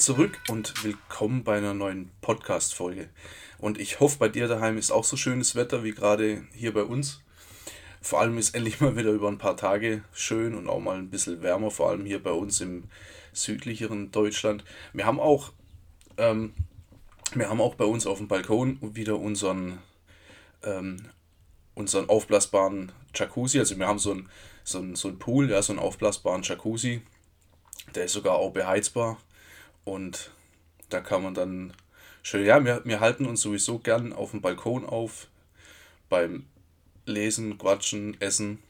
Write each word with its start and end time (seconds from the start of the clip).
Zurück 0.00 0.40
und 0.48 0.82
willkommen 0.82 1.44
bei 1.44 1.58
einer 1.58 1.74
neuen 1.74 2.10
Podcast-Folge. 2.22 3.10
Und 3.58 3.78
ich 3.78 4.00
hoffe, 4.00 4.16
bei 4.18 4.30
dir 4.30 4.48
daheim 4.48 4.78
ist 4.78 4.90
auch 4.90 5.04
so 5.04 5.18
schönes 5.18 5.56
Wetter 5.56 5.84
wie 5.84 5.92
gerade 5.92 6.42
hier 6.54 6.72
bei 6.72 6.84
uns. 6.84 7.20
Vor 8.00 8.18
allem 8.18 8.38
ist 8.38 8.54
endlich 8.54 8.80
mal 8.80 8.96
wieder 8.96 9.10
über 9.10 9.28
ein 9.28 9.36
paar 9.36 9.58
Tage 9.58 10.02
schön 10.14 10.54
und 10.54 10.68
auch 10.70 10.80
mal 10.80 10.96
ein 10.96 11.10
bisschen 11.10 11.42
wärmer, 11.42 11.70
vor 11.70 11.90
allem 11.90 12.06
hier 12.06 12.22
bei 12.22 12.30
uns 12.30 12.62
im 12.62 12.84
südlicheren 13.34 14.10
Deutschland. 14.10 14.64
Wir 14.94 15.04
haben 15.04 15.20
auch, 15.20 15.52
ähm, 16.16 16.54
wir 17.34 17.50
haben 17.50 17.60
auch 17.60 17.74
bei 17.74 17.84
uns 17.84 18.06
auf 18.06 18.16
dem 18.16 18.28
Balkon 18.28 18.78
wieder 18.80 19.18
unseren, 19.18 19.80
ähm, 20.62 21.10
unseren 21.74 22.08
aufblasbaren 22.08 22.90
Jacuzzi. 23.14 23.58
Also 23.58 23.78
wir 23.78 23.86
haben 23.86 23.98
so 23.98 24.12
einen 24.12 24.30
so 24.64 24.78
ein, 24.78 24.96
so 24.96 25.08
ein 25.08 25.18
Pool, 25.18 25.50
ja, 25.50 25.60
so 25.60 25.74
einen 25.74 25.78
aufblasbaren 25.78 26.42
Jacuzzi. 26.42 27.02
Der 27.94 28.04
ist 28.06 28.12
sogar 28.12 28.36
auch 28.36 28.52
beheizbar. 28.52 29.18
Und 29.84 30.30
da 30.88 31.00
kann 31.00 31.22
man 31.22 31.34
dann 31.34 31.72
schön, 32.22 32.44
ja, 32.44 32.64
wir, 32.64 32.82
wir 32.84 33.00
halten 33.00 33.26
uns 33.26 33.40
sowieso 33.40 33.78
gern 33.78 34.12
auf 34.12 34.32
dem 34.32 34.40
Balkon 34.40 34.84
auf, 34.84 35.28
beim 36.08 36.46
Lesen, 37.06 37.58
Quatschen, 37.58 38.20
Essen. 38.20 38.62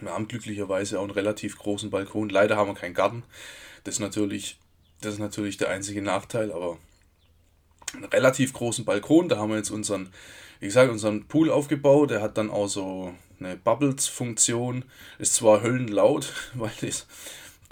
Wir 0.00 0.12
haben 0.12 0.28
glücklicherweise 0.28 0.98
auch 0.98 1.04
einen 1.04 1.10
relativ 1.12 1.58
großen 1.58 1.90
Balkon. 1.90 2.28
Leider 2.28 2.56
haben 2.56 2.68
wir 2.68 2.74
keinen 2.74 2.94
Garten. 2.94 3.24
Das 3.84 3.94
ist 3.94 4.00
natürlich, 4.00 4.58
das 5.00 5.14
ist 5.14 5.20
natürlich 5.20 5.56
der 5.56 5.70
einzige 5.70 6.02
Nachteil, 6.02 6.52
aber 6.52 6.78
einen 7.94 8.04
relativ 8.04 8.52
großen 8.52 8.84
Balkon. 8.84 9.28
Da 9.28 9.38
haben 9.38 9.50
wir 9.50 9.56
jetzt 9.56 9.70
unseren, 9.70 10.12
wie 10.60 10.66
gesagt, 10.66 10.90
unseren 10.90 11.26
Pool 11.26 11.50
aufgebaut. 11.50 12.10
Der 12.10 12.22
hat 12.22 12.38
dann 12.38 12.50
auch 12.50 12.68
so 12.68 13.14
eine 13.40 13.56
Bubbles-Funktion. 13.56 14.84
Ist 15.18 15.34
zwar 15.34 15.62
höllenlaut, 15.62 16.32
weil 16.54 16.72
das 16.80 17.06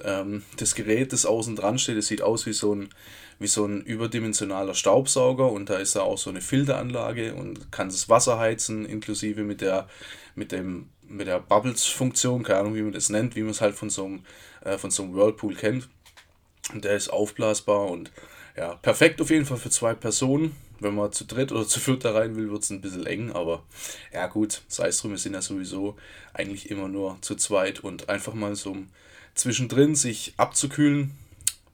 ähm, 0.04 0.42
das 0.56 0.74
Gerät, 0.74 1.12
das 1.12 1.26
außen 1.26 1.56
dran 1.56 1.78
steht, 1.78 1.98
das 1.98 2.06
sieht 2.06 2.22
aus 2.22 2.46
wie 2.46 2.52
so 2.52 2.74
ein 2.74 2.90
wie 3.38 3.46
so 3.46 3.64
ein 3.64 3.82
überdimensionaler 3.82 4.74
Staubsauger 4.74 5.50
und 5.50 5.70
da 5.70 5.76
ist 5.76 5.94
da 5.94 6.00
auch 6.00 6.18
so 6.18 6.30
eine 6.30 6.40
Filteranlage 6.40 7.34
und 7.34 7.70
kann 7.70 7.88
das 7.88 8.08
Wasser 8.08 8.38
heizen, 8.38 8.84
inklusive 8.84 9.42
mit 9.42 9.60
der, 9.60 9.88
mit 10.34 10.50
dem, 10.52 10.88
mit 11.08 11.28
der 11.28 11.38
Bubbles-Funktion, 11.38 12.42
keine 12.42 12.60
Ahnung, 12.60 12.74
wie 12.74 12.82
man 12.82 12.92
das 12.92 13.10
nennt, 13.10 13.36
wie 13.36 13.42
man 13.42 13.50
es 13.50 13.60
halt 13.60 13.76
von 13.76 13.90
so 13.90 14.04
einem, 14.04 14.24
äh, 14.64 14.76
von 14.76 14.90
so 14.90 15.04
einem 15.04 15.14
Whirlpool 15.14 15.54
kennt. 15.54 15.88
Und 16.72 16.84
der 16.84 16.96
ist 16.96 17.08
aufblasbar 17.08 17.86
und 17.86 18.10
ja, 18.56 18.74
perfekt 18.74 19.20
auf 19.20 19.30
jeden 19.30 19.46
Fall 19.46 19.56
für 19.56 19.70
zwei 19.70 19.94
Personen. 19.94 20.54
Wenn 20.80 20.94
man 20.94 21.12
zu 21.12 21.24
dritt 21.24 21.52
oder 21.52 21.66
zu 21.66 21.78
viert 21.78 22.04
da 22.04 22.12
rein 22.12 22.34
will, 22.36 22.50
wird 22.50 22.64
es 22.64 22.70
ein 22.70 22.80
bisschen 22.80 23.06
eng, 23.06 23.30
aber 23.32 23.62
ja 24.12 24.26
gut, 24.26 24.62
sei 24.66 24.88
es 24.88 24.98
drum, 24.98 25.12
wir 25.12 25.18
sind 25.18 25.34
ja 25.34 25.42
sowieso 25.42 25.96
eigentlich 26.34 26.70
immer 26.70 26.88
nur 26.88 27.18
zu 27.20 27.36
zweit 27.36 27.80
und 27.80 28.08
einfach 28.08 28.34
mal 28.34 28.56
so 28.56 28.76
zwischendrin 29.34 29.94
sich 29.94 30.34
abzukühlen. 30.36 31.12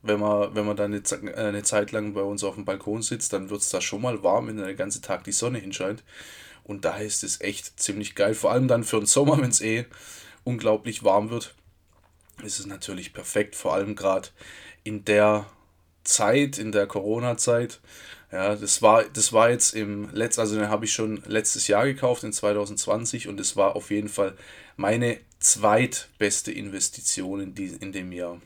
Wenn 0.01 0.19
man, 0.19 0.53
wenn 0.53 0.65
man 0.65 0.77
dann 0.77 0.93
eine, 0.93 1.31
äh, 1.31 1.47
eine 1.47 1.63
Zeit 1.63 1.91
lang 1.91 2.13
bei 2.13 2.21
uns 2.21 2.43
auf 2.43 2.55
dem 2.55 2.65
Balkon 2.65 3.01
sitzt, 3.01 3.33
dann 3.33 3.49
wird 3.49 3.61
es 3.61 3.69
da 3.69 3.81
schon 3.81 4.01
mal 4.01 4.21
warm, 4.23 4.47
wenn 4.47 4.57
der 4.57 4.75
ganze 4.75 5.01
Tag 5.01 5.23
die 5.23 5.31
Sonne 5.31 5.57
hinscheint. 5.57 6.03
Und 6.63 6.85
da 6.85 6.97
ist 6.97 7.23
es 7.23 7.41
echt 7.41 7.79
ziemlich 7.79 8.15
geil. 8.15 8.35
Vor 8.35 8.51
allem 8.51 8.67
dann 8.67 8.83
für 8.83 8.99
den 8.99 9.05
Sommer, 9.05 9.41
wenn 9.41 9.49
es 9.49 9.61
eh 9.61 9.85
unglaublich 10.43 11.03
warm 11.03 11.29
wird, 11.29 11.55
ist 12.43 12.59
es 12.59 12.65
natürlich 12.65 13.13
perfekt. 13.13 13.55
Vor 13.55 13.73
allem 13.73 13.95
gerade 13.95 14.29
in 14.83 15.05
der 15.05 15.47
Zeit, 16.05 16.57
in 16.57 16.71
der 16.71 16.87
Corona-Zeit. 16.87 17.81
Ja, 18.31 18.55
das 18.55 18.81
war, 18.81 19.03
das 19.03 19.33
war 19.33 19.49
jetzt 19.49 19.73
im 19.75 20.09
letzten, 20.11 20.41
also 20.41 20.55
den 20.55 20.69
habe 20.69 20.85
ich 20.85 20.93
schon 20.93 21.21
letztes 21.25 21.67
Jahr 21.67 21.85
gekauft, 21.85 22.23
in 22.23 22.33
2020, 22.33 23.27
und 23.27 23.39
es 23.39 23.55
war 23.55 23.75
auf 23.75 23.91
jeden 23.91 24.09
Fall 24.09 24.35
meine 24.77 25.19
zweitbeste 25.45 26.51
Investition 26.51 27.39
in, 27.39 27.55
die, 27.55 27.67
in 27.79 27.91
dem 27.91 28.11
Jahr. 28.11 28.41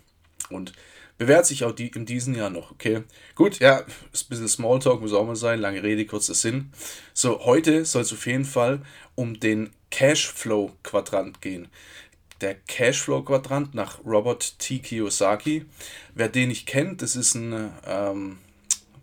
Und 0.50 0.74
bewährt 1.18 1.46
sich 1.46 1.64
auch 1.64 1.72
die 1.72 1.88
in 1.88 2.06
diesem 2.06 2.36
Jahr 2.36 2.50
noch. 2.50 2.72
Okay, 2.72 3.04
gut, 3.36 3.60
ja, 3.60 3.86
ist 4.12 4.26
ein 4.26 4.30
bisschen 4.30 4.48
Smalltalk, 4.50 5.00
muss 5.00 5.14
auch 5.14 5.26
mal 5.26 5.36
sein. 5.36 5.60
Lange 5.60 5.82
Rede, 5.82 6.06
kurzer 6.06 6.34
Sinn. 6.34 6.72
So, 7.14 7.46
heute 7.46 7.86
soll 7.86 8.02
es 8.02 8.12
auf 8.12 8.26
jeden 8.26 8.46
Fall 8.46 8.82
um 9.16 9.40
den 9.40 9.72
Cashflow-Quadrant 9.92 11.42
gehen. 11.42 11.70
Der 12.42 12.56
Cashflow-Quadrant 12.56 13.74
nach 13.74 14.04
Robert 14.06 14.60
T. 14.60 14.80
Kiyosaki. 14.80 15.66
Wer 16.16 16.28
den 16.28 16.50
nicht 16.50 16.68
kennt, 16.68 17.02
das 17.02 17.16
ist 17.16 17.36
ein 17.36 17.72
ähm, 17.86 18.40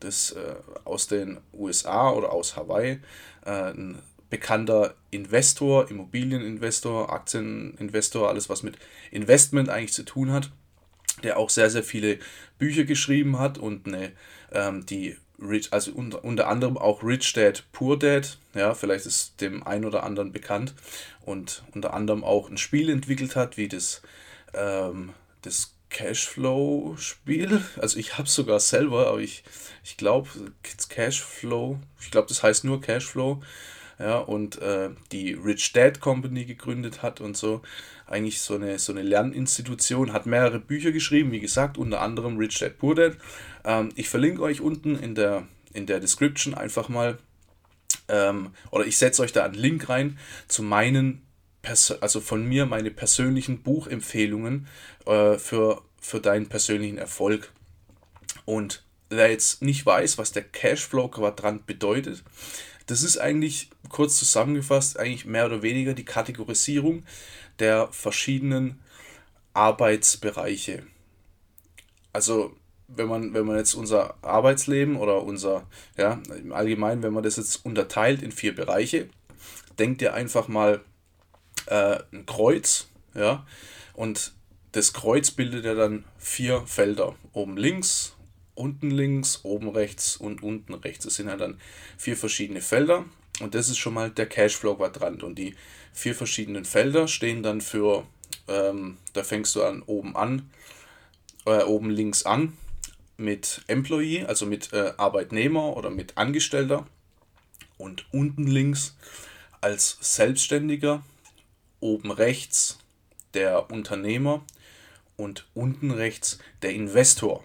das 0.01 0.33
äh, 0.33 0.55
aus 0.85 1.07
den 1.07 1.41
USA 1.55 2.11
oder 2.11 2.33
aus 2.33 2.57
Hawaii 2.57 3.01
äh, 3.47 3.51
ein 3.51 4.03
bekannter 4.31 4.95
Investor, 5.11 5.91
Immobilieninvestor, 5.91 7.13
Aktieninvestor, 7.13 8.29
alles 8.29 8.49
was 8.49 8.63
mit 8.63 8.77
Investment 9.11 9.69
eigentlich 9.69 9.93
zu 9.93 10.05
tun 10.05 10.33
hat, 10.33 10.51
der 11.23 11.39
auch 11.39 11.51
sehr, 11.51 11.71
sehr 11.71 11.85
viele 11.85 12.19
Bücher 12.59 12.85
geschrieben 12.85 13.39
hat 13.39 13.59
und 13.59 13.87
eine, 13.87 14.13
ähm, 14.53 14.85
die 14.87 15.17
Rich, 15.39 15.73
also 15.73 15.93
unter, 15.93 16.25
unter 16.25 16.49
anderem 16.49 16.79
auch 16.79 17.03
Rich 17.03 17.35
Dad, 17.35 17.65
Poor 17.73 17.99
Dad, 17.99 18.39
ja, 18.55 18.75
vielleicht 18.75 19.05
ist 19.05 19.41
dem 19.41 19.63
einen 19.63 19.85
oder 19.85 20.03
anderen 20.03 20.33
bekannt 20.33 20.75
und 21.25 21.63
unter 21.75 21.93
anderem 21.93 22.25
auch 22.25 22.49
ein 22.49 22.57
Spiel 22.57 22.89
entwickelt 22.89 23.37
hat, 23.37 23.59
wie 23.59 23.69
das, 23.69 24.01
ähm, 24.55 25.13
das 25.43 25.75
Cashflow-Spiel. 25.91 27.63
Also 27.77 27.99
ich 27.99 28.15
habe 28.15 28.25
es 28.25 28.35
sogar 28.35 28.61
selber, 28.61 29.09
aber 29.09 29.21
ich, 29.21 29.45
ich 29.85 29.97
glaube, 29.97 30.29
Cashflow, 30.89 31.79
ich 32.01 32.11
glaube, 32.11 32.29
das 32.29 32.43
heißt 32.43 32.65
nur 32.65 32.81
Cashflow 32.81 33.43
ja, 33.99 34.19
und 34.19 34.61
äh, 34.61 34.91
die 35.13 35.33
Rich 35.33 35.73
Dad 35.73 36.01
Company 36.01 36.45
gegründet 36.45 37.03
hat 37.03 37.21
und 37.21 37.37
so. 37.37 37.63
Eigentlich 38.07 38.41
so 38.41 38.55
eine, 38.55 38.79
so 38.79 38.93
eine 38.93 39.03
Lerninstitution, 39.03 40.13
hat 40.13 40.27
mehrere 40.27 40.61
Bücher 40.61 40.93
geschrieben, 40.93 41.33
wie 41.33 41.41
gesagt, 41.41 41.79
unter 41.79 42.01
anderem 42.01 42.37
Rich 42.37 42.59
Dad 42.59 42.79
Poor 42.79 42.95
Dad. 42.95 43.17
Ähm, 43.65 43.91
ich 43.97 44.09
verlinke 44.09 44.43
euch 44.43 44.61
unten 44.61 44.97
in 44.97 45.15
der, 45.15 45.47
in 45.73 45.87
der 45.87 46.01
Description 46.01 46.55
einfach 46.55 46.89
mal, 46.89 47.19
ähm, 48.09 48.51
oder 48.71 48.87
ich 48.87 48.99
setze 48.99 49.23
euch 49.23 49.33
da 49.33 49.45
einen 49.45 49.55
Link 49.55 49.89
rein 49.89 50.19
zu 50.47 50.63
meinen, 50.63 51.23
Pers 51.63 51.91
also 52.01 52.21
von 52.21 52.47
mir 52.47 52.65
meine 52.67 52.93
persönlichen 52.93 53.63
Buchempfehlungen 53.63 54.69
äh, 55.07 55.37
für, 55.37 55.83
für 56.01 56.21
deinen 56.21 56.49
persönlichen 56.49 56.99
Erfolg. 56.99 57.51
Und 58.45 58.85
wer 59.09 59.31
jetzt 59.31 59.63
nicht 59.63 59.85
weiß, 59.85 60.19
was 60.19 60.33
der 60.33 60.45
Cashflow-Quadrant 60.45 61.67
bedeutet, 61.67 62.23
das 62.87 63.03
ist 63.03 63.19
eigentlich, 63.19 63.71
kurz 63.89 64.19
zusammengefasst, 64.19 64.99
eigentlich 64.99 65.25
mehr 65.25 65.47
oder 65.47 65.63
weniger 65.63 65.95
die 65.95 66.05
Kategorisierung 66.05 67.05
der 67.59 67.89
verschiedenen 67.89 68.81
Arbeitsbereiche. 69.55 70.83
Also 72.13 72.55
wenn 72.89 73.09
man, 73.09 73.35
wenn 73.35 73.47
man 73.47 73.57
jetzt 73.57 73.75
unser 73.75 74.15
Arbeitsleben 74.23 74.97
oder 74.97 75.23
unser, 75.23 75.67
ja, 75.97 76.21
im 76.37 76.53
Allgemeinen, 76.53 77.03
wenn 77.03 77.13
man 77.13 77.25
das 77.25 77.37
jetzt 77.37 77.65
unterteilt 77.65 78.23
in 78.23 78.33
vier 78.33 78.55
Bereiche, 78.55 79.09
denkt 79.79 80.03
ihr 80.03 80.15
einfach 80.15 80.49
mal 80.49 80.81
äh, 81.67 81.99
ein 82.13 82.27
Kreuz, 82.27 82.89
ja, 83.15 83.47
und 83.95 84.33
das 84.73 84.93
Kreuz 84.93 85.31
bildet 85.31 85.65
ja 85.65 85.75
dann 85.75 86.05
vier 86.19 86.63
Felder. 86.67 87.17
Oben 87.33 87.57
links, 87.57 88.15
unten 88.55 88.91
links, 88.91 89.41
oben 89.43 89.71
rechts 89.71 90.17
und 90.17 90.43
unten 90.43 90.75
rechts. 90.75 91.05
Das 91.05 91.17
sind 91.17 91.29
ja 91.29 91.37
dann 91.37 91.59
vier 91.97 92.17
verschiedene 92.17 92.61
Felder 92.61 93.07
und 93.41 93.55
das 93.55 93.69
ist 93.69 93.79
schon 93.79 93.95
mal 93.95 94.11
der 94.11 94.27
Cashflow-Quadrant. 94.27 95.23
Und 95.23 95.37
die 95.37 95.55
vier 95.93 96.15
verschiedenen 96.15 96.65
Felder 96.65 97.09
stehen 97.09 97.43
dann 97.43 97.61
für, 97.61 98.07
ähm, 98.49 98.99
da 99.13 99.23
fängst 99.23 99.55
du 99.57 99.63
an 99.63 99.83
oben 99.83 100.17
an, 100.17 100.51
äh, 101.45 101.63
oben 101.63 101.91
links 101.91 102.25
an 102.25 102.57
mit 103.17 103.63
Employee, 103.67 104.25
also 104.25 104.47
mit 104.47 104.73
äh, 104.73 104.93
Arbeitnehmer 104.97 105.77
oder 105.77 105.91
mit 105.91 106.17
Angestellter 106.17 106.87
und 107.79 108.07
unten 108.13 108.47
links 108.47 108.97
als 109.61 109.99
Selbstständiger, 110.01 111.03
oben 111.81 112.11
rechts 112.11 112.79
der 113.35 113.71
Unternehmer 113.71 114.45
und 115.17 115.47
unten 115.55 115.91
rechts 115.91 116.39
der 116.63 116.73
Investor. 116.73 117.43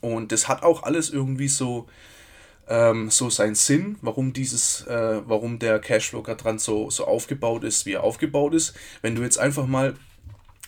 Und 0.00 0.32
das 0.32 0.48
hat 0.48 0.62
auch 0.62 0.82
alles 0.82 1.10
irgendwie 1.10 1.48
so, 1.48 1.88
ähm, 2.68 3.10
so 3.10 3.30
seinen 3.30 3.54
Sinn, 3.54 3.96
warum 4.02 4.32
dieses, 4.32 4.86
äh, 4.86 5.22
warum 5.26 5.58
der 5.58 5.78
Cashflow-Quadrant 5.78 6.60
so, 6.60 6.90
so 6.90 7.06
aufgebaut 7.06 7.64
ist, 7.64 7.86
wie 7.86 7.92
er 7.92 8.04
aufgebaut 8.04 8.54
ist. 8.54 8.74
Wenn 9.02 9.14
du 9.14 9.22
jetzt 9.22 9.38
einfach 9.38 9.66
mal 9.66 9.94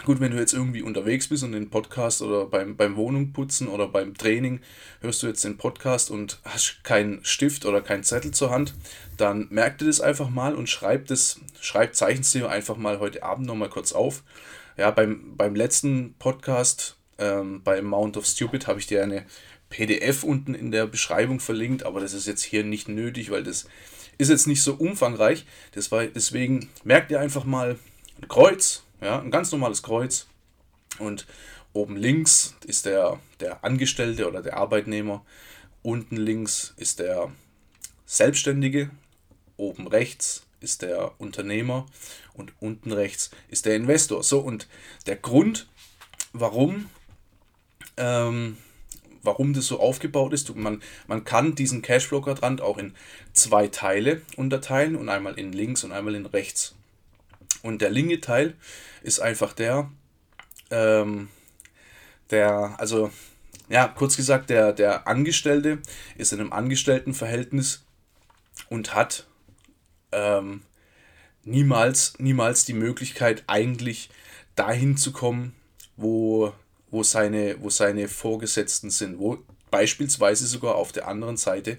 Gut, 0.05 0.19
wenn 0.19 0.33
du 0.33 0.39
jetzt 0.39 0.55
irgendwie 0.55 0.81
unterwegs 0.81 1.29
bist 1.29 1.45
und 1.45 1.53
den 1.53 1.69
Podcast 1.69 2.23
oder 2.23 2.47
beim, 2.47 2.75
beim 2.75 2.97
Wohnungputzen 2.97 3.69
oder 3.69 3.87
beim 3.87 4.17
Training 4.17 4.61
hörst 5.03 5.23
du 5.23 5.27
jetzt 5.27 5.45
den 5.45 5.59
Podcast 5.59 6.11
und 6.11 6.41
hast 6.45 6.83
keinen 6.85 7.23
Stift 7.23 7.67
oder 7.67 7.83
keinen 7.83 8.03
Zettel 8.03 8.31
zur 8.31 8.51
Hand, 8.51 8.73
dann 9.19 9.49
merk 9.51 9.77
dir 9.77 9.85
das 9.85 10.01
einfach 10.01 10.31
mal 10.31 10.55
und 10.55 10.71
schreib 10.71 11.07
das, 11.09 11.41
schreib, 11.61 11.95
zeichnest 11.95 12.35
einfach 12.37 12.79
mal 12.79 12.99
heute 12.99 13.23
Abend 13.23 13.47
nochmal 13.47 13.69
kurz 13.69 13.93
auf. 13.93 14.23
Ja, 14.79 14.91
beim, 14.91 15.37
beim 15.37 15.55
letzten 15.55 16.15
Podcast, 16.15 16.97
ähm, 17.19 17.61
beim 17.63 17.85
Mount 17.85 18.17
of 18.17 18.25
Stupid, 18.25 18.67
habe 18.69 18.79
ich 18.79 18.87
dir 18.87 19.03
eine 19.03 19.27
PDF 19.71 20.25
unten 20.25 20.55
in 20.55 20.71
der 20.71 20.87
Beschreibung 20.87 21.41
verlinkt, 21.41 21.85
aber 21.85 22.01
das 22.01 22.13
ist 22.13 22.27
jetzt 22.27 22.43
hier 22.43 22.65
nicht 22.65 22.89
nötig, 22.89 23.31
weil 23.31 23.45
das 23.45 23.67
ist 24.19 24.29
jetzt 24.29 24.47
nicht 24.47 24.63
so 24.63 24.75
umfangreich. 24.75 25.47
Das 25.73 25.91
war, 25.91 26.05
deswegen 26.07 26.69
merk 26.85 27.09
dir 27.09 27.21
einfach 27.21 27.45
mal 27.45 27.79
ein 28.21 28.29
Kreuz, 28.29 28.83
ja, 29.01 29.19
ein 29.19 29.31
ganz 29.31 29.51
normales 29.53 29.83
Kreuz. 29.83 30.27
Und 30.99 31.27
oben 31.73 31.97
links 31.97 32.55
ist 32.67 32.85
der, 32.85 33.19
der 33.39 33.65
Angestellte 33.65 34.29
oder 34.29 34.43
der 34.43 34.59
Arbeitnehmer. 34.59 35.25
Unten 35.83 36.17
links 36.17 36.75
ist 36.77 36.99
der 36.99 37.33
Selbstständige. 38.05 38.91
Oben 39.57 39.87
rechts 39.87 40.43
ist 40.61 40.83
der 40.83 41.19
Unternehmer. 41.19 41.87
Und 42.35 42.53
unten 42.61 42.93
rechts 42.93 43.31
ist 43.49 43.67
der 43.67 43.77
Investor. 43.77 44.23
So, 44.23 44.41
und 44.41 44.69
der 45.07 45.17
Grund, 45.17 45.69
warum, 46.33 46.91
ähm, 47.97 48.59
warum 49.23 49.53
das 49.53 49.67
so 49.67 49.81
aufgebaut 49.81 50.33
ist, 50.33 50.55
man, 50.57 50.83
man 51.07 51.25
kann 51.25 51.55
diesen 51.55 51.83
Cashflow-Quadrant 51.83 52.61
auch 52.61 52.79
in 52.79 52.95
zwei 53.33 53.69
Teile 53.69 54.23
unterteilen 54.37 54.97
und 54.97 55.09
einmal 55.09 55.39
in 55.39 55.53
links 55.53 55.85
und 55.85 55.93
einmal 55.93 56.15
in 56.15 56.27
rechts. 56.27 56.75
Und 57.63 57.83
der 57.83 57.91
linke 57.91 58.21
Teil 58.21 58.55
ist 59.03 59.21
einfach 59.21 59.53
der, 59.53 59.91
ähm, 60.71 61.29
der, 62.31 62.75
also 62.79 63.11
ja, 63.69 63.87
kurz 63.89 64.17
gesagt, 64.17 64.51
der, 64.51 64.73
der 64.73 65.07
Angestellte 65.07 65.79
ist 66.17 66.33
in 66.33 66.41
einem 66.41 66.53
Angestelltenverhältnis 66.53 67.85
und 68.69 68.95
hat 68.95 69.27
ähm, 70.13 70.63
niemals, 71.45 72.15
niemals 72.19 72.65
die 72.65 72.73
Möglichkeit, 72.73 73.45
eigentlich 73.47 74.11
dahin 74.57 74.97
zu 74.97 75.13
kommen, 75.13 75.55
wo, 75.97 76.53
wo, 76.91 77.03
seine, 77.03 77.57
wo 77.61 77.71
seine 77.71 78.09
Vorgesetzten 78.09 78.91
sind, 78.91 79.19
wo 79.19 79.39
beispielsweise 79.71 80.47
sogar 80.47 80.75
auf 80.75 80.93
der 80.93 81.09
anderen 81.09 81.37
Seite 81.37 81.79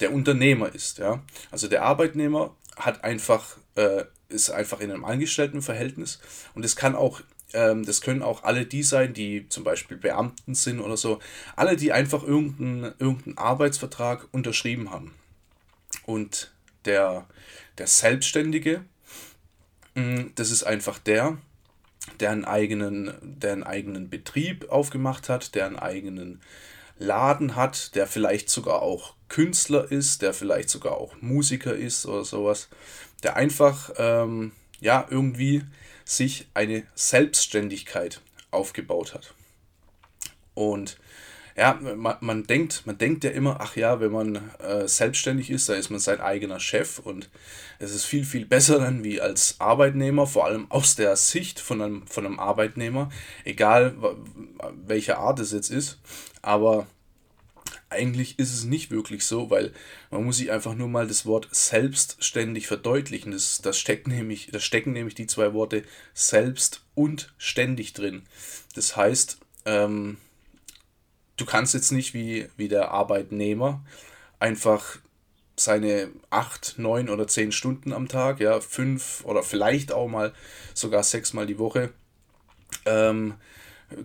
der 0.00 0.12
Unternehmer 0.12 0.74
ist. 0.74 0.98
Ja? 0.98 1.22
Also 1.50 1.68
der 1.68 1.82
Arbeitnehmer 1.82 2.54
hat 2.76 3.04
einfach 3.04 3.56
äh, 3.74 4.04
ist 4.28 4.50
einfach 4.50 4.80
in 4.80 4.90
einem 4.90 5.04
Angestelltenverhältnis 5.04 6.20
und 6.54 6.64
es 6.64 6.76
kann 6.76 6.94
auch 6.94 7.20
ähm, 7.52 7.84
das 7.84 8.00
können 8.00 8.22
auch 8.22 8.44
alle 8.44 8.66
die 8.66 8.82
sein, 8.82 9.12
die 9.12 9.48
zum 9.48 9.64
Beispiel 9.64 9.96
Beamten 9.96 10.54
sind 10.54 10.80
oder 10.80 10.96
so. 10.96 11.18
Alle, 11.56 11.76
die 11.76 11.92
einfach 11.92 12.22
irgendeinen 12.22 12.94
irgendein 12.98 13.38
Arbeitsvertrag 13.38 14.26
unterschrieben 14.32 14.90
haben. 14.90 15.12
Und 16.06 16.52
der, 16.84 17.26
der 17.78 17.86
Selbstständige, 17.86 18.84
mm, 19.94 20.28
das 20.34 20.50
ist 20.50 20.64
einfach 20.64 20.98
der, 20.98 21.36
der 22.20 22.30
einen 22.30 22.44
eigenen, 22.44 23.12
der 23.22 23.66
eigenen 23.66 24.08
Betrieb 24.08 24.70
aufgemacht 24.70 25.28
hat, 25.28 25.54
der 25.54 25.66
einen 25.66 25.78
eigenen 25.78 26.40
Laden 26.98 27.56
hat, 27.56 27.94
der 27.94 28.06
vielleicht 28.06 28.48
sogar 28.50 28.82
auch 28.82 29.14
Künstler 29.28 29.90
ist, 29.90 30.22
der 30.22 30.34
vielleicht 30.34 30.70
sogar 30.70 30.98
auch 30.98 31.14
Musiker 31.20 31.74
ist 31.74 32.06
oder 32.06 32.24
sowas 32.24 32.68
der 33.22 33.36
einfach 33.36 33.90
ähm, 33.96 34.52
ja 34.80 35.06
irgendwie 35.08 35.62
sich 36.04 36.46
eine 36.54 36.84
Selbstständigkeit 36.94 38.20
aufgebaut 38.50 39.14
hat. 39.14 39.34
Und 40.54 40.98
ja, 41.56 41.74
man, 41.74 42.16
man, 42.20 42.44
denkt, 42.44 42.82
man 42.86 42.98
denkt 42.98 43.24
ja 43.24 43.30
immer, 43.30 43.58
ach 43.60 43.76
ja, 43.76 44.00
wenn 44.00 44.12
man 44.12 44.36
äh, 44.60 44.88
selbstständig 44.88 45.50
ist, 45.50 45.68
da 45.68 45.74
ist 45.74 45.90
man 45.90 46.00
sein 46.00 46.20
eigener 46.20 46.60
Chef 46.60 46.98
und 46.98 47.28
es 47.78 47.94
ist 47.94 48.04
viel, 48.04 48.24
viel 48.24 48.46
besser 48.46 48.78
dann 48.78 49.04
wie 49.04 49.20
als 49.20 49.56
Arbeitnehmer, 49.58 50.26
vor 50.26 50.46
allem 50.46 50.70
aus 50.70 50.94
der 50.94 51.16
Sicht 51.16 51.60
von 51.60 51.82
einem, 51.82 52.06
von 52.06 52.24
einem 52.24 52.38
Arbeitnehmer, 52.38 53.10
egal 53.44 53.94
welcher 54.86 55.18
Art 55.18 55.40
es 55.40 55.52
jetzt 55.52 55.70
ist. 55.70 55.98
Aber 56.40 56.86
eigentlich 57.92 58.38
ist 58.38 58.52
es 58.52 58.64
nicht 58.64 58.90
wirklich 58.90 59.26
so, 59.26 59.50
weil 59.50 59.72
man 60.10 60.24
muss 60.24 60.38
sich 60.38 60.50
einfach 60.50 60.74
nur 60.74 60.88
mal 60.88 61.06
das 61.06 61.26
Wort 61.26 61.48
selbstständig 61.50 62.66
verdeutlichen. 62.66 63.32
Das, 63.32 63.60
das, 63.62 63.78
steckt 63.78 64.08
nämlich, 64.08 64.48
da 64.50 64.58
stecken 64.58 64.92
nämlich 64.92 65.14
die 65.14 65.26
zwei 65.26 65.52
Worte 65.52 65.84
selbst 66.14 66.82
und 66.94 67.32
ständig 67.36 67.92
drin. 67.92 68.22
Das 68.74 68.96
heißt, 68.96 69.38
ähm, 69.66 70.16
du 71.42 71.46
kannst 71.46 71.74
jetzt 71.74 71.90
nicht 71.90 72.14
wie, 72.14 72.46
wie 72.56 72.68
der 72.68 72.92
Arbeitnehmer 72.92 73.82
einfach 74.38 74.98
seine 75.56 76.08
acht, 76.30 76.74
neun 76.78 77.08
oder 77.08 77.26
zehn 77.26 77.50
Stunden 77.50 77.92
am 77.92 78.06
Tag, 78.06 78.38
ja, 78.38 78.60
fünf 78.60 79.24
oder 79.24 79.42
vielleicht 79.42 79.92
auch 79.92 80.08
mal 80.08 80.32
sogar 80.72 81.02
sechs 81.02 81.32
Mal 81.32 81.46
die 81.46 81.58
Woche 81.58 81.90
ähm, 82.86 83.34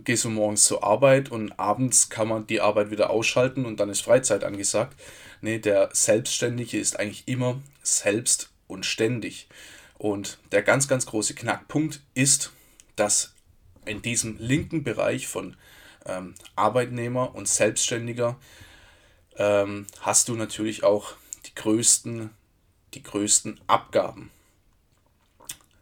gehst 0.04 0.24
du 0.24 0.30
morgens 0.30 0.64
zur 0.64 0.82
Arbeit 0.82 1.30
und 1.30 1.58
abends 1.60 2.10
kann 2.10 2.26
man 2.26 2.46
die 2.46 2.60
Arbeit 2.60 2.90
wieder 2.90 3.10
ausschalten 3.10 3.64
und 3.64 3.78
dann 3.78 3.88
ist 3.88 4.02
Freizeit 4.02 4.42
angesagt. 4.42 5.00
Nee, 5.40 5.60
der 5.60 5.90
Selbstständige 5.92 6.78
ist 6.78 6.98
eigentlich 6.98 7.28
immer 7.28 7.60
selbst 7.82 8.50
und 8.66 8.84
ständig. 8.84 9.46
Und 9.96 10.38
der 10.50 10.62
ganz, 10.62 10.88
ganz 10.88 11.06
große 11.06 11.34
Knackpunkt 11.34 12.00
ist, 12.14 12.52
dass 12.96 13.32
in 13.86 14.02
diesem 14.02 14.36
linken 14.38 14.82
Bereich 14.82 15.28
von 15.28 15.56
ähm, 16.08 16.34
Arbeitnehmer 16.56 17.34
und 17.34 17.48
Selbstständiger 17.48 18.36
ähm, 19.36 19.86
hast 20.00 20.28
du 20.28 20.34
natürlich 20.34 20.84
auch 20.84 21.12
die 21.46 21.54
größten, 21.54 22.30
die 22.94 23.02
größten 23.02 23.60
Abgaben. 23.66 24.30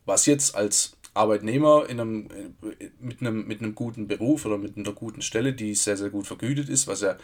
Was 0.05 0.27
jetzt 0.27 0.55
als 0.55 0.97
Arbeitnehmer 1.15 1.89
in 1.89 2.01
einem, 2.01 2.29
mit, 3.01 3.21
einem, 3.21 3.47
mit 3.47 3.61
einem 3.61 3.75
guten 3.75 4.07
Beruf 4.07 4.45
oder 4.45 4.59
mit 4.59 4.77
einer 4.77 4.93
guten 4.93 5.23
Stelle, 5.23 5.55
die 5.55 5.75
sehr, 5.75 5.97
sehr 5.97 6.11
gut 6.11 6.27
vergütet 6.27 6.69
ist, 6.69 6.87
was 6.87 7.01
ja 7.01 7.17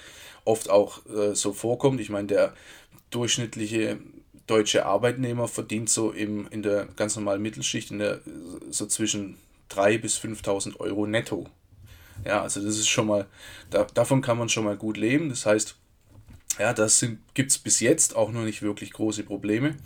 oft 0.44 0.70
auch 0.70 1.04
äh, 1.06 1.34
so 1.34 1.52
vorkommt. 1.52 2.00
Ich 2.00 2.08
meine, 2.08 2.26
der 2.26 2.54
durchschnittliche 3.10 3.98
deutsche 4.46 4.86
Arbeitnehmer 4.86 5.46
verdient 5.46 5.90
so 5.90 6.10
im, 6.10 6.48
in 6.48 6.62
der 6.62 6.86
ganz 6.96 7.14
normalen 7.16 7.42
Mittelschicht 7.42 7.90
in 7.90 7.98
der, 7.98 8.20
so 8.70 8.86
zwischen 8.86 9.36
3.000 9.70 9.98
bis 9.98 10.18
5.000 10.18 10.80
Euro 10.80 11.06
netto. 11.06 11.48
Ja, 12.24 12.42
also 12.42 12.64
das 12.64 12.76
ist 12.78 12.88
schon 12.88 13.06
mal, 13.06 13.26
da, 13.70 13.84
davon 13.94 14.22
kann 14.22 14.38
man 14.38 14.48
schon 14.48 14.64
mal 14.64 14.76
gut 14.76 14.96
leben. 14.96 15.28
Das 15.28 15.46
heißt, 15.46 15.76
ja, 16.58 16.72
das 16.72 17.04
gibt 17.34 17.50
es 17.50 17.58
bis 17.58 17.80
jetzt 17.80 18.14
auch 18.16 18.30
noch 18.30 18.44
nicht 18.44 18.62
wirklich 18.62 18.92
große 18.92 19.24
Probleme. 19.24 19.76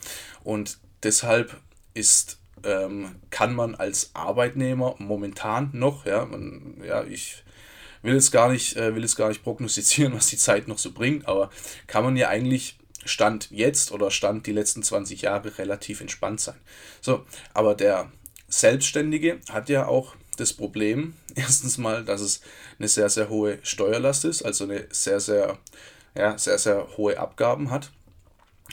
Und 0.42 0.78
deshalb 1.02 1.56
ist 1.94 2.38
ähm, 2.64 3.16
kann 3.30 3.54
man 3.54 3.74
als 3.74 4.10
Arbeitnehmer 4.14 4.96
momentan 4.98 5.70
noch, 5.72 6.06
ja, 6.06 6.24
man, 6.24 6.82
ja, 6.84 7.04
ich 7.04 7.44
will 8.02 8.14
jetzt 8.14 8.32
gar 8.32 8.50
nicht, 8.50 8.76
äh, 8.76 8.94
will 8.94 9.02
jetzt 9.02 9.16
gar 9.16 9.28
nicht 9.28 9.42
prognostizieren, 9.42 10.12
was 10.16 10.28
die 10.28 10.36
Zeit 10.36 10.68
noch 10.68 10.78
so 10.78 10.92
bringt, 10.92 11.26
aber 11.28 11.50
kann 11.86 12.04
man 12.04 12.16
ja 12.16 12.28
eigentlich 12.28 12.78
Stand 13.04 13.50
jetzt 13.50 13.92
oder 13.92 14.10
Stand 14.10 14.46
die 14.46 14.52
letzten 14.52 14.82
20 14.82 15.22
Jahre 15.22 15.58
relativ 15.58 16.00
entspannt 16.00 16.40
sein. 16.40 16.56
So, 17.00 17.24
aber 17.54 17.74
der 17.74 18.10
Selbstständige 18.48 19.40
hat 19.48 19.68
ja 19.68 19.86
auch 19.86 20.16
das 20.36 20.52
Problem, 20.52 21.14
erstens 21.46 21.78
mal, 21.78 22.04
dass 22.04 22.20
es 22.20 22.40
eine 22.78 22.88
sehr, 22.88 23.08
sehr 23.08 23.28
hohe 23.28 23.58
Steuerlast 23.62 24.24
ist, 24.24 24.42
also 24.42 24.64
eine 24.64 24.86
sehr, 24.90 25.20
sehr, 25.20 25.58
ja, 26.16 26.36
sehr, 26.36 26.58
sehr 26.58 26.96
hohe 26.96 27.18
Abgaben 27.18 27.70
hat. 27.70 27.92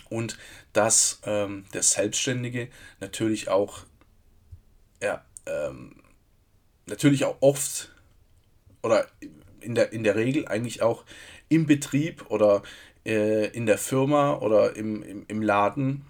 Und 0.09 0.37
dass 0.71 1.19
ähm, 1.25 1.65
der 1.73 1.83
Selbstständige 1.83 2.69
natürlich 2.99 3.49
auch, 3.49 3.81
ja, 5.01 5.23
ähm, 5.45 6.01
natürlich 6.85 7.25
auch 7.25 7.37
oft 7.41 7.91
oder 8.81 9.07
in 9.59 9.75
der, 9.75 9.93
in 9.93 10.03
der 10.03 10.15
Regel 10.15 10.47
eigentlich 10.47 10.81
auch 10.81 11.05
im 11.49 11.67
Betrieb 11.67 12.29
oder 12.29 12.63
äh, 13.05 13.47
in 13.47 13.65
der 13.65 13.77
Firma 13.77 14.35
oder 14.37 14.75
im, 14.75 15.03
im, 15.03 15.25
im 15.27 15.41
Laden 15.41 16.05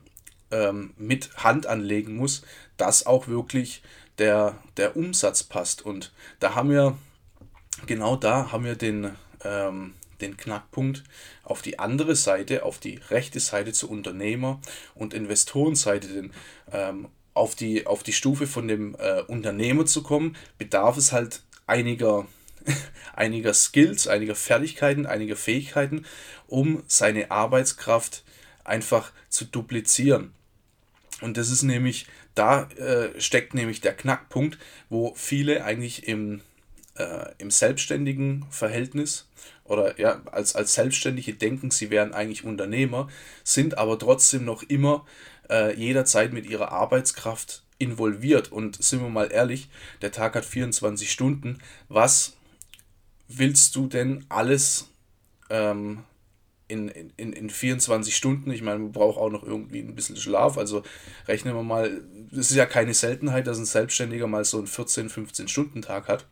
ähm, 0.52 0.94
mit 0.98 1.36
Hand 1.38 1.66
anlegen 1.66 2.16
muss, 2.16 2.44
dass 2.78 3.06
auch 3.06 3.28
wirklich 3.28 3.84
der, 4.18 4.58
der 4.78 4.96
Umsatz 4.96 5.44
passt. 5.44 5.82
Und 5.84 6.12
da 6.40 6.56
haben 6.56 6.70
wir, 6.70 6.98
genau 7.86 8.16
da 8.16 8.52
haben 8.52 8.66
wir 8.66 8.76
den, 8.76 9.16
ähm, 9.44 9.94
den 10.22 10.38
Knackpunkt 10.38 11.04
auf 11.44 11.62
die 11.62 11.80
andere 11.80 12.16
Seite, 12.16 12.64
auf 12.64 12.80
die 12.80 13.00
rechte 13.10 13.40
Seite 13.40 13.74
zur 13.74 13.90
Unternehmer- 13.90 14.62
und 14.96 15.14
Investorenseite, 15.14 16.08
denn 16.08 16.32
ähm, 16.72 17.08
auf, 17.34 17.56
die, 17.56 17.88
auf 17.88 18.04
die 18.04 18.14
Stufe 18.14 18.48
von 18.48 18.68
dem 18.68 18.96
äh, 18.96 19.22
Unternehmer 19.22 19.86
zu 19.86 20.04
kommen, 20.04 20.36
bedarf 20.58 20.98
es 20.98 21.12
halt 21.12 21.44
einiger, 21.68 22.28
einiger 23.16 23.54
Skills, 23.54 24.08
einiger 24.08 24.36
Fertigkeiten, 24.36 25.06
einiger 25.06 25.36
Fähigkeiten, 25.36 26.06
um 26.48 26.84
seine 26.88 27.32
Arbeitskraft 27.32 28.24
einfach 28.64 29.12
zu 29.30 29.46
duplizieren. 29.46 30.34
Und 31.22 31.38
das 31.38 31.50
ist 31.50 31.64
nämlich 31.64 32.08
da 32.36 32.64
äh, 32.72 33.20
steckt 33.20 33.54
nämlich 33.54 33.82
der 33.82 33.94
Knackpunkt, 33.94 34.58
wo 34.90 35.14
viele 35.16 35.64
eigentlich 35.64 36.08
im, 36.08 36.42
äh, 36.96 37.32
im 37.38 37.52
selbstständigen 37.52 38.46
Verhältnis 38.50 39.28
oder 39.66 40.00
ja, 40.00 40.22
als, 40.32 40.56
als 40.56 40.74
Selbstständige 40.74 41.34
denken, 41.34 41.72
sie 41.72 41.90
wären 41.90 42.14
eigentlich 42.14 42.44
Unternehmer, 42.44 43.08
sind 43.44 43.78
aber 43.78 43.98
trotzdem 43.98 44.46
noch 44.46 44.64
immer 44.64 45.06
äh, 45.50 45.76
jederzeit 45.76 46.34
mit 46.34 46.46
ihrer 46.46 46.72
Arbeitskraft 46.72 47.64
involviert. 47.78 48.52
Und 48.52 48.82
sind 48.84 49.02
wir 49.02 49.10
mal 49.10 49.32
ehrlich, 49.32 49.70
der 50.02 50.12
Tag 50.12 50.36
hat 50.36 50.46
24 50.46 51.12
Stunden. 51.12 51.60
Was 51.88 52.34
willst 53.28 53.76
du 53.76 53.88
denn 53.88 54.26
alles 54.30 54.90
ähm, 55.50 56.04
in, 56.74 57.12
in, 57.18 57.34
in 57.34 57.50
24 57.50 58.16
Stunden? 58.16 58.52
Ich 58.52 58.62
meine, 58.62 58.80
man 58.80 58.92
braucht 58.92 59.18
auch 59.18 59.30
noch 59.30 59.44
irgendwie 59.44 59.80
ein 59.80 59.96
bisschen 59.96 60.18
Schlaf. 60.18 60.58
Also 60.58 60.84
rechnen 61.28 61.56
wir 61.56 61.64
mal, 61.64 62.02
es 62.32 62.52
ist 62.52 62.56
ja 62.56 62.66
keine 62.66 62.94
Seltenheit, 62.94 63.48
dass 63.48 63.58
ein 63.58 63.66
Selbstständiger 63.66 64.28
mal 64.28 64.44
so 64.46 64.58
einen 64.58 64.68
14, 64.68 65.10
15 65.10 65.48
Stunden 65.48 65.82
Tag 65.82 66.08
hat. 66.08 66.26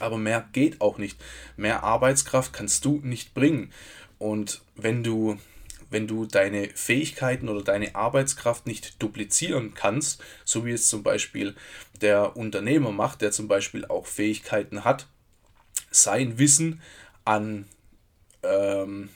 Aber 0.00 0.18
mehr 0.18 0.48
geht 0.52 0.80
auch 0.80 0.98
nicht. 0.98 1.18
Mehr 1.56 1.82
Arbeitskraft 1.82 2.52
kannst 2.52 2.84
du 2.84 3.00
nicht 3.02 3.34
bringen. 3.34 3.72
Und 4.18 4.62
wenn 4.74 5.02
du, 5.02 5.38
wenn 5.90 6.06
du 6.06 6.26
deine 6.26 6.68
Fähigkeiten 6.70 7.48
oder 7.48 7.62
deine 7.62 7.94
Arbeitskraft 7.94 8.66
nicht 8.66 9.02
duplizieren 9.02 9.74
kannst, 9.74 10.22
so 10.44 10.64
wie 10.64 10.72
es 10.72 10.88
zum 10.88 11.02
Beispiel 11.02 11.54
der 12.00 12.36
Unternehmer 12.36 12.92
macht, 12.92 13.22
der 13.22 13.32
zum 13.32 13.48
Beispiel 13.48 13.86
auch 13.86 14.06
Fähigkeiten 14.06 14.84
hat, 14.84 15.06
sein 15.90 16.38
Wissen 16.38 16.80
an, 17.24 17.66
ähm, 18.42 19.08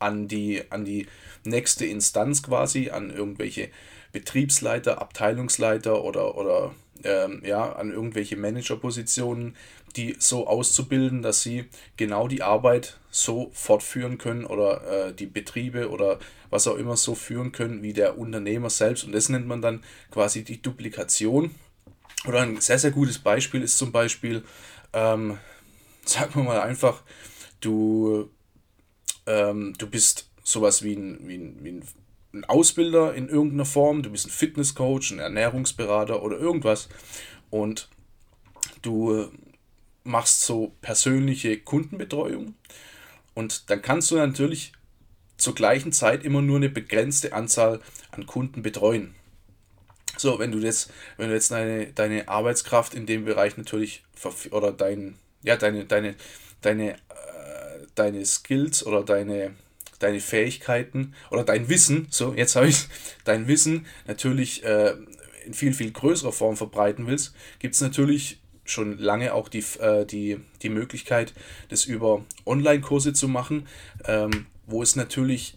an, 0.00 0.26
die, 0.28 0.62
an 0.70 0.84
die 0.84 1.06
nächste 1.44 1.86
Instanz 1.86 2.42
quasi, 2.42 2.90
an 2.90 3.10
irgendwelche 3.10 3.70
Betriebsleiter, 4.12 5.00
Abteilungsleiter 5.00 6.02
oder, 6.02 6.36
oder 6.36 6.74
ähm, 7.04 7.42
ja, 7.44 7.72
an 7.72 7.92
irgendwelche 7.92 8.36
Managerpositionen, 8.36 9.56
die 9.96 10.16
so 10.18 10.46
auszubilden, 10.46 11.22
dass 11.22 11.42
sie 11.42 11.66
genau 11.96 12.28
die 12.28 12.42
Arbeit 12.42 12.98
so 13.10 13.50
fortführen 13.52 14.18
können 14.18 14.44
oder 14.44 15.08
äh, 15.08 15.14
die 15.14 15.26
Betriebe 15.26 15.90
oder 15.90 16.18
was 16.50 16.66
auch 16.66 16.76
immer 16.76 16.96
so 16.96 17.14
führen 17.14 17.52
können 17.52 17.82
wie 17.82 17.92
der 17.92 18.18
Unternehmer 18.18 18.70
selbst. 18.70 19.04
Und 19.04 19.12
das 19.12 19.28
nennt 19.28 19.46
man 19.46 19.62
dann 19.62 19.82
quasi 20.10 20.44
die 20.44 20.62
Duplikation. 20.62 21.54
Oder 22.26 22.42
ein 22.42 22.60
sehr, 22.60 22.78
sehr 22.78 22.90
gutes 22.90 23.18
Beispiel 23.18 23.62
ist 23.62 23.78
zum 23.78 23.92
Beispiel, 23.92 24.44
ähm, 24.92 25.38
sagen 26.04 26.34
wir 26.34 26.42
mal 26.42 26.60
einfach, 26.60 27.02
du, 27.60 28.28
ähm, 29.30 29.74
du 29.78 29.86
bist 29.86 30.28
sowas 30.42 30.82
wie 30.82 30.94
ein, 30.94 31.28
wie 31.28 31.36
ein, 31.36 31.58
wie 31.62 31.80
ein 32.32 32.44
Ausbilder 32.44 33.14
in 33.14 33.28
irgendeiner 33.28 33.64
Form, 33.64 34.02
du 34.02 34.10
bist 34.10 34.26
ein 34.26 34.30
Fitnesscoach, 34.30 35.10
ein 35.12 35.18
Ernährungsberater 35.18 36.22
oder 36.22 36.38
irgendwas. 36.38 36.88
Und 37.50 37.88
du 38.82 39.30
machst 40.04 40.42
so 40.42 40.72
persönliche 40.80 41.58
Kundenbetreuung. 41.58 42.54
Und 43.34 43.70
dann 43.70 43.82
kannst 43.82 44.10
du 44.10 44.16
natürlich 44.16 44.72
zur 45.36 45.54
gleichen 45.54 45.92
Zeit 45.92 46.24
immer 46.24 46.42
nur 46.42 46.56
eine 46.56 46.68
begrenzte 46.68 47.32
Anzahl 47.32 47.80
an 48.10 48.26
Kunden 48.26 48.62
betreuen. 48.62 49.14
So, 50.16 50.38
wenn 50.38 50.52
du 50.52 50.58
jetzt, 50.58 50.92
wenn 51.16 51.28
du 51.28 51.34
jetzt 51.34 51.50
deine, 51.50 51.86
deine 51.86 52.28
Arbeitskraft 52.28 52.94
in 52.94 53.06
dem 53.06 53.24
Bereich 53.24 53.56
natürlich 53.56 54.04
oder 54.50 54.72
dein, 54.72 55.16
ja, 55.42 55.56
deine, 55.56 55.86
deine, 55.86 56.14
deine, 56.60 56.92
äh, 56.92 56.96
deine 57.94 58.24
Skills 58.24 58.84
oder 58.84 59.02
deine, 59.02 59.54
deine 59.98 60.20
Fähigkeiten 60.20 61.14
oder 61.30 61.44
dein 61.44 61.68
Wissen, 61.68 62.06
so 62.10 62.34
jetzt 62.34 62.56
habe 62.56 62.68
ich 62.68 62.86
dein 63.24 63.48
Wissen 63.48 63.86
natürlich 64.06 64.64
äh, 64.64 64.94
in 65.44 65.54
viel, 65.54 65.72
viel 65.72 65.90
größerer 65.90 66.32
Form 66.32 66.56
verbreiten 66.56 67.06
willst, 67.06 67.34
gibt 67.58 67.74
es 67.74 67.80
natürlich 67.80 68.40
schon 68.64 68.98
lange 68.98 69.34
auch 69.34 69.48
die, 69.48 69.64
äh, 69.80 70.04
die, 70.06 70.38
die 70.62 70.68
Möglichkeit, 70.68 71.34
das 71.68 71.84
über 71.84 72.24
Online-Kurse 72.46 73.12
zu 73.12 73.28
machen, 73.28 73.66
ähm, 74.04 74.46
wo 74.66 74.82
es 74.82 74.96
natürlich, 74.96 75.56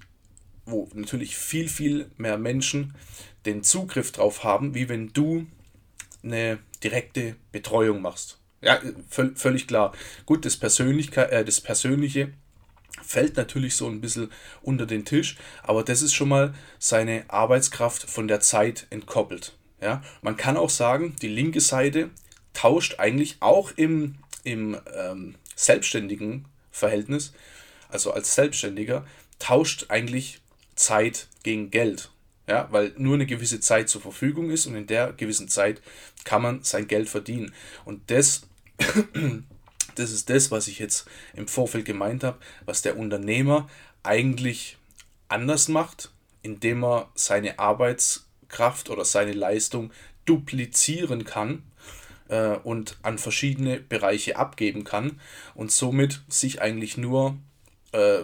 wo 0.66 0.90
natürlich 0.94 1.38
viel, 1.38 1.70
viel 1.70 2.10
mehr 2.18 2.38
Menschen 2.38 2.96
den 3.46 3.64
Zugriff 3.64 4.12
drauf 4.12 4.44
haben, 4.44 4.74
wie 4.74 4.90
wenn 4.90 5.14
du 5.14 5.46
eine 6.24 6.60
direkte 6.84 7.36
Betreuung 7.52 8.02
machst. 8.02 8.40
Ja, 8.64 8.80
völlig 9.10 9.68
klar. 9.68 9.94
Gut, 10.26 10.46
das, 10.46 10.56
Persönlichkeit, 10.56 11.32
äh, 11.32 11.44
das 11.44 11.60
Persönliche 11.60 12.32
fällt 13.04 13.36
natürlich 13.36 13.76
so 13.76 13.88
ein 13.88 14.00
bisschen 14.00 14.32
unter 14.62 14.86
den 14.86 15.04
Tisch, 15.04 15.36
aber 15.64 15.84
das 15.84 16.02
ist 16.02 16.14
schon 16.14 16.30
mal 16.30 16.54
seine 16.80 17.26
Arbeitskraft 17.28 18.04
von 18.04 18.30
der 18.30 18.40
Zeit 18.40 18.88
entkoppelt. 18.90 19.54
Ja, 19.82 20.02
man 20.22 20.38
kann 20.38 20.56
auch 20.56 20.70
sagen, 20.70 21.16
die 21.22 21.28
linke 21.28 21.60
Seite 21.60 22.10
tauscht 22.54 23.00
eigentlich 23.00 23.38
auch 23.42 23.72
im, 23.76 24.16
im 24.46 24.78
ähm, 24.96 25.36
selbstständigen 25.56 26.46
Verhältnis, 26.72 27.34
also 27.90 28.14
als 28.14 28.34
Selbstständiger, 28.34 29.06
tauscht 29.40 29.88
eigentlich 29.90 30.40
Zeit 30.76 31.28
gegen 31.44 31.70
Geld. 31.70 32.12
Ja, 32.48 32.68
weil 32.72 32.94
nur 32.98 33.16
eine 33.16 33.26
gewisse 33.26 33.60
Zeit 33.60 33.90
zur 33.90 34.02
Verfügung 34.02 34.52
ist 34.52 34.66
und 34.66 34.76
in 34.76 34.88
der 34.88 35.14
gewissen 35.14 35.48
Zeit 35.48 35.82
kann 36.24 36.42
man 36.42 36.64
sein 36.64 36.88
Geld 36.88 37.10
verdienen. 37.10 37.54
Und 37.86 38.10
das 38.12 38.44
das 39.96 40.12
ist 40.12 40.30
das, 40.30 40.52
was 40.52 40.68
ich 40.68 40.80
jetzt 40.80 41.08
im 41.34 41.48
Vorfeld 41.48 41.86
gemeint 41.86 42.24
habe, 42.24 42.38
was 42.66 42.82
der 42.82 42.98
Unternehmer 42.98 43.70
eigentlich 44.04 44.78
anders 45.28 45.68
macht, 45.68 46.12
indem 46.42 46.84
er 46.84 47.10
seine 47.16 47.60
Arbeitskraft 47.60 48.90
oder 48.90 49.06
seine 49.06 49.34
Leistung 49.34 49.92
duplizieren 50.26 51.26
kann 51.26 51.64
äh, 52.30 52.58
und 52.58 52.98
an 53.02 53.18
verschiedene 53.18 53.80
Bereiche 53.80 54.38
abgeben 54.38 54.84
kann 54.84 55.20
und 55.56 55.72
somit 55.72 56.22
sich 56.28 56.62
eigentlich 56.62 56.98
nur, 56.98 57.38
äh, 57.92 58.20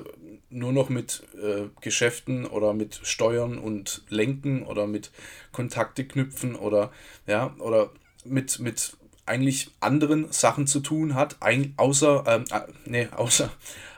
nur 0.49 0.73
noch 0.73 0.89
mit 0.89 1.23
äh, 1.41 1.67
Geschäften 1.81 2.45
oder 2.45 2.73
mit 2.73 2.99
Steuern 3.03 3.57
und 3.57 4.03
Lenken 4.09 4.63
oder 4.63 4.87
mit 4.87 5.11
Kontakte 5.51 6.05
knüpfen 6.05 6.55
oder 6.55 6.91
ja 7.27 7.55
oder 7.59 7.91
mit, 8.25 8.59
mit 8.59 8.97
eigentlich 9.29 9.71
anderen 9.79 10.31
Sachen 10.31 10.67
zu 10.67 10.79
tun 10.79 11.13
hat, 11.13 11.37
ein, 11.39 11.73
außer, 11.77 12.23
ähm, 12.27 12.45
äh, 12.51 12.61
nee, 12.85 13.07
außer 13.15 13.51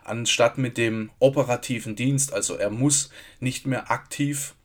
anstatt 0.04 0.58
mit 0.58 0.78
dem 0.78 1.10
operativen 1.20 1.96
Dienst. 1.96 2.34
Also 2.34 2.56
er 2.56 2.70
muss 2.70 3.10
nicht 3.40 3.66
mehr 3.66 3.90
aktiv 3.90 4.56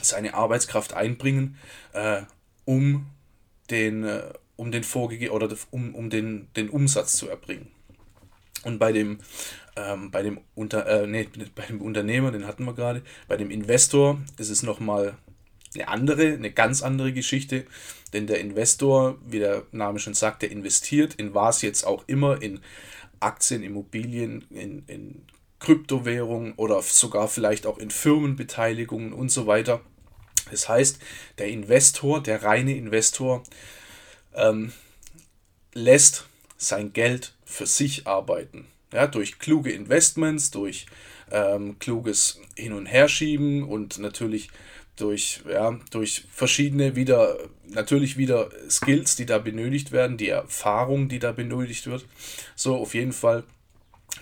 seine 0.00 0.34
Arbeitskraft 0.34 0.94
einbringen, 0.94 1.56
äh, 1.92 2.22
um 2.64 3.06
den, 3.70 4.04
äh, 4.04 4.32
um 4.56 4.72
den 4.72 4.84
vorgege 4.84 5.32
oder 5.32 5.48
um, 5.70 5.94
um 5.94 6.10
den, 6.10 6.48
den 6.56 6.70
Umsatz 6.70 7.12
zu 7.12 7.28
erbringen. 7.28 7.68
Und 8.62 8.78
bei 8.78 8.92
dem, 8.92 9.18
ähm, 9.76 10.10
bei, 10.10 10.22
dem 10.22 10.40
Unter, 10.54 10.86
äh, 10.86 11.06
nee, 11.06 11.28
bei 11.54 11.66
dem 11.66 11.80
Unternehmer, 11.80 12.30
den 12.30 12.46
hatten 12.46 12.64
wir 12.64 12.74
gerade, 12.74 13.02
bei 13.28 13.36
dem 13.36 13.50
Investor 13.50 14.20
ist 14.38 14.50
es 14.50 14.62
nochmal 14.62 15.16
eine 15.74 15.88
andere, 15.88 16.32
eine 16.32 16.50
ganz 16.50 16.82
andere 16.82 17.12
Geschichte, 17.12 17.64
denn 18.12 18.26
der 18.26 18.40
Investor, 18.40 19.18
wie 19.26 19.38
der 19.38 19.64
Name 19.72 19.98
schon 19.98 20.14
sagt, 20.14 20.42
der 20.42 20.50
investiert 20.50 21.14
in 21.14 21.34
was 21.34 21.62
jetzt 21.62 21.84
auch 21.84 22.04
immer, 22.06 22.42
in 22.42 22.60
Aktien, 23.20 23.62
Immobilien, 23.62 24.44
in, 24.50 24.82
in 24.86 25.22
Kryptowährungen 25.60 26.54
oder 26.54 26.82
sogar 26.82 27.28
vielleicht 27.28 27.66
auch 27.66 27.78
in 27.78 27.90
Firmenbeteiligungen 27.90 29.12
und 29.12 29.30
so 29.30 29.46
weiter. 29.46 29.80
Das 30.50 30.68
heißt, 30.68 30.98
der 31.38 31.48
Investor, 31.48 32.22
der 32.22 32.42
reine 32.42 32.74
Investor, 32.74 33.42
ähm, 34.34 34.72
lässt 35.74 36.26
sein 36.56 36.92
Geld 36.92 37.34
für 37.44 37.66
sich 37.66 38.06
arbeiten. 38.06 38.66
Ja, 38.92 39.06
durch 39.06 39.38
kluge 39.38 39.70
Investments, 39.70 40.50
durch 40.50 40.86
ähm, 41.30 41.78
kluges 41.78 42.40
Hin- 42.56 42.72
und 42.72 42.86
Herschieben 42.86 43.62
und 43.62 43.98
natürlich 43.98 44.50
durch, 45.00 45.42
ja, 45.48 45.78
durch 45.90 46.24
verschiedene 46.30 46.96
wieder, 46.96 47.36
natürlich 47.66 48.16
wieder 48.16 48.50
Skills, 48.68 49.16
die 49.16 49.26
da 49.26 49.38
benötigt 49.38 49.92
werden, 49.92 50.16
die 50.16 50.28
Erfahrung, 50.28 51.08
die 51.08 51.18
da 51.18 51.32
benötigt 51.32 51.86
wird. 51.86 52.04
So, 52.56 52.76
auf 52.76 52.94
jeden 52.94 53.12
Fall 53.12 53.44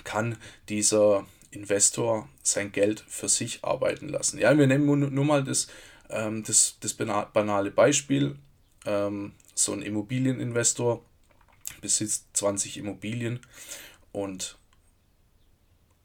kann 0.05 0.37
dieser 0.69 1.27
Investor 1.51 2.29
sein 2.43 2.73
Geld 2.73 3.05
für 3.09 3.29
sich 3.29 3.65
arbeiten 3.65 4.09
lassen. 4.09 4.39
Ja, 4.39 4.57
wir 4.57 4.67
nehmen 4.67 4.87
nur 4.87 5.25
mal 5.25 5.45
das, 5.45 5.69
ähm, 6.11 6.45
das, 6.45 6.77
das 6.81 6.95
banale 6.95 7.71
Beispiel. 7.71 8.37
Ähm, 8.87 9.33
so 9.55 9.73
ein 9.73 9.83
Immobilieninvestor 9.83 11.05
besitzt 11.81 12.27
20 12.35 12.79
Immobilien 12.79 13.41
und 14.13 14.57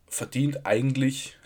verdient 0.07 0.65
eigentlich 0.65 1.37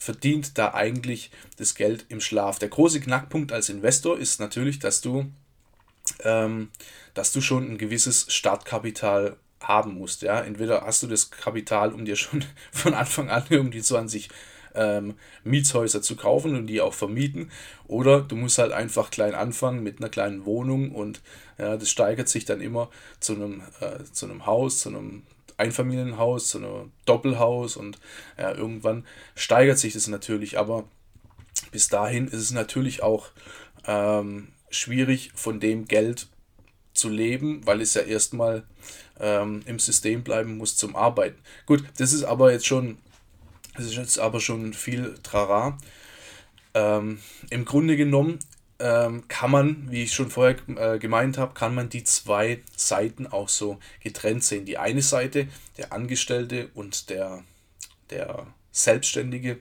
verdient 0.00 0.56
da 0.56 0.72
eigentlich 0.72 1.30
das 1.58 1.74
Geld 1.74 2.06
im 2.08 2.22
Schlaf. 2.22 2.58
Der 2.58 2.70
große 2.70 3.00
Knackpunkt 3.00 3.52
als 3.52 3.68
Investor 3.68 4.18
ist 4.18 4.40
natürlich, 4.40 4.78
dass 4.78 5.02
du, 5.02 5.30
ähm, 6.24 6.70
dass 7.12 7.32
du 7.32 7.42
schon 7.42 7.70
ein 7.70 7.78
gewisses 7.78 8.32
Startkapital 8.32 9.36
haben 9.62 9.94
musst. 9.94 10.22
Ja? 10.22 10.40
Entweder 10.40 10.86
hast 10.86 11.02
du 11.02 11.06
das 11.06 11.30
Kapital, 11.30 11.92
um 11.92 12.06
dir 12.06 12.16
schon 12.16 12.42
von 12.72 12.94
Anfang 12.94 13.28
an 13.28 13.44
irgendwie 13.50 13.82
20 13.82 14.30
ähm, 14.74 15.16
Mietshäuser 15.44 16.00
zu 16.00 16.16
kaufen 16.16 16.56
und 16.56 16.66
die 16.66 16.80
auch 16.80 16.94
vermieten. 16.94 17.50
Oder 17.86 18.22
du 18.22 18.36
musst 18.36 18.56
halt 18.56 18.72
einfach 18.72 19.10
klein 19.10 19.34
anfangen 19.34 19.82
mit 19.82 19.98
einer 19.98 20.08
kleinen 20.08 20.46
Wohnung 20.46 20.92
und 20.92 21.20
ja, 21.58 21.76
das 21.76 21.90
steigert 21.90 22.30
sich 22.30 22.46
dann 22.46 22.62
immer 22.62 22.88
zu 23.18 23.34
einem, 23.34 23.62
äh, 23.80 24.02
zu 24.10 24.24
einem 24.24 24.46
Haus, 24.46 24.78
zu 24.78 24.88
einem 24.88 25.24
Einfamilienhaus, 25.60 26.48
zu 26.48 26.58
einem 26.58 26.92
Doppelhaus 27.04 27.76
und 27.76 27.98
ja, 28.38 28.52
irgendwann 28.52 29.06
steigert 29.34 29.78
sich 29.78 29.92
das 29.92 30.08
natürlich. 30.08 30.58
Aber 30.58 30.84
bis 31.70 31.88
dahin 31.88 32.26
ist 32.26 32.40
es 32.40 32.50
natürlich 32.50 33.02
auch 33.02 33.28
ähm, 33.86 34.48
schwierig, 34.70 35.32
von 35.34 35.60
dem 35.60 35.86
Geld 35.86 36.28
zu 36.94 37.08
leben, 37.08 37.64
weil 37.66 37.80
es 37.80 37.94
ja 37.94 38.02
erstmal 38.02 38.64
ähm, 39.20 39.60
im 39.66 39.78
System 39.78 40.22
bleiben 40.24 40.56
muss 40.56 40.76
zum 40.76 40.96
Arbeiten. 40.96 41.38
Gut, 41.66 41.84
das 41.98 42.12
ist 42.12 42.24
aber 42.24 42.52
jetzt 42.52 42.66
schon, 42.66 42.98
das 43.76 43.86
ist 43.86 43.96
jetzt 43.96 44.18
aber 44.18 44.40
schon 44.40 44.72
viel 44.72 45.14
Trara. 45.22 45.78
Ähm, 46.74 47.20
Im 47.50 47.64
Grunde 47.64 47.96
genommen 47.96 48.38
ähm, 48.80 49.28
kann 49.28 49.50
man, 49.50 49.90
wie 49.90 50.04
ich 50.04 50.14
schon 50.14 50.30
vorher 50.30 50.56
äh, 50.76 50.98
gemeint 50.98 51.38
habe, 51.38 51.54
kann 51.54 51.74
man 51.74 51.88
die 51.88 52.04
zwei 52.04 52.62
Seiten 52.74 53.26
auch 53.26 53.48
so 53.48 53.78
getrennt 54.02 54.42
sehen. 54.42 54.64
Die 54.64 54.78
eine 54.78 55.02
Seite, 55.02 55.48
der 55.76 55.92
Angestellte 55.92 56.70
und 56.74 57.10
der, 57.10 57.44
der 58.10 58.46
Selbstständige, 58.72 59.60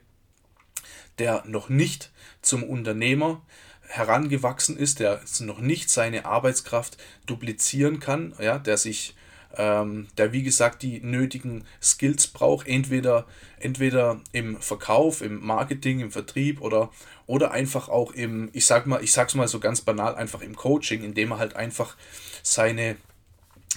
der 1.17 1.43
noch 1.45 1.69
nicht 1.69 2.11
zum 2.41 2.63
Unternehmer 2.63 3.41
herangewachsen 3.81 4.77
ist, 4.77 4.99
der 4.99 5.21
noch 5.39 5.59
nicht 5.59 5.89
seine 5.89 6.25
Arbeitskraft 6.25 6.97
duplizieren 7.25 7.99
kann, 7.99 8.33
ja, 8.39 8.59
der 8.59 8.77
sich, 8.77 9.15
ähm, 9.57 10.07
der 10.17 10.31
wie 10.31 10.43
gesagt 10.43 10.83
die 10.83 10.99
nötigen 11.01 11.65
Skills 11.81 12.27
braucht, 12.27 12.67
entweder, 12.67 13.25
entweder 13.59 14.21
im 14.31 14.61
Verkauf, 14.61 15.21
im 15.21 15.45
Marketing, 15.45 15.99
im 15.99 16.11
Vertrieb 16.11 16.61
oder, 16.61 16.91
oder 17.25 17.51
einfach 17.51 17.89
auch 17.89 18.11
im, 18.11 18.49
ich 18.53 18.65
sag 18.65 18.85
mal, 18.85 19.03
ich 19.03 19.11
sag's 19.11 19.35
mal 19.35 19.47
so 19.47 19.59
ganz 19.59 19.81
banal, 19.81 20.15
einfach 20.15 20.41
im 20.41 20.55
Coaching, 20.55 21.03
indem 21.03 21.31
er 21.31 21.39
halt 21.39 21.55
einfach 21.55 21.95
seine, 22.43 22.95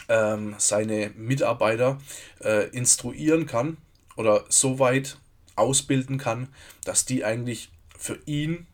ähm, 0.09 0.55
seine 0.59 1.11
Mitarbeiter 1.17 1.99
äh, 2.41 2.69
instruieren 2.71 3.47
kann 3.47 3.79
oder 4.17 4.45
so 4.49 4.79
weit 4.79 5.17
ausbilden 5.57 6.19
kann, 6.19 6.49
dass 6.85 7.05
die 7.05 7.25
eigentlich 7.25 7.71
für 7.99 8.19
ihn 8.27 8.67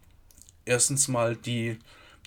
erstens 0.65 1.09
mal 1.09 1.37
die, 1.37 1.79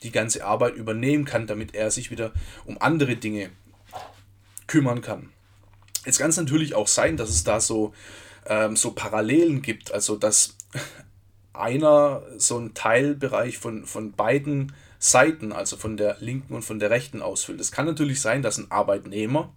die 0.04 0.12
ganze 0.12 0.46
Arbeit 0.46 0.76
übernehmen 0.76 1.26
kann, 1.26 1.48
damit 1.48 1.76
er 1.76 1.92
sich 1.92 2.12
wieder 2.12 2.32
um 2.66 2.82
andere 2.82 3.16
Dinge 3.16 3.50
kümmern 4.72 5.02
kann. 5.02 5.30
Jetzt 6.06 6.18
kann 6.18 6.30
es 6.30 6.38
natürlich 6.38 6.76
auch 6.76 6.88
sein, 6.88 7.18
dass 7.18 7.30
es 7.30 7.44
da 7.44 7.60
so, 7.60 7.94
ähm, 8.46 8.78
so 8.78 8.92
Parallelen 8.92 9.62
gibt, 9.62 9.92
also 9.92 10.16
dass 10.16 10.56
einer 11.54 12.24
so 12.38 12.58
einen 12.58 12.74
Teilbereich 12.74 13.58
von, 13.58 13.86
von 13.86 14.14
beiden 14.14 14.74
Seiten, 14.98 15.52
also 15.52 15.76
von 15.76 15.98
der 15.98 16.18
linken 16.22 16.56
und 16.56 16.62
von 16.64 16.80
der 16.80 16.90
rechten 16.90 17.22
ausfüllt. 17.22 17.60
Es 17.60 17.74
kann 17.74 17.86
natürlich 17.86 18.22
sein, 18.22 18.42
dass 18.42 18.58
ein 18.58 18.72
Arbeitnehmer 18.72 19.54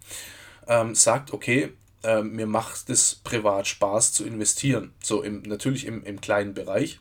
ähm, 0.66 0.96
sagt, 0.96 1.32
okay, 1.32 1.72
äh, 2.02 2.22
mir 2.22 2.48
macht 2.48 2.90
es 2.90 3.14
privat 3.14 3.68
Spaß 3.68 4.12
zu 4.14 4.24
investieren, 4.24 4.92
so 5.00 5.22
im, 5.22 5.42
natürlich 5.42 5.86
im, 5.86 6.02
im 6.02 6.20
kleinen 6.20 6.54
Bereich. 6.54 6.98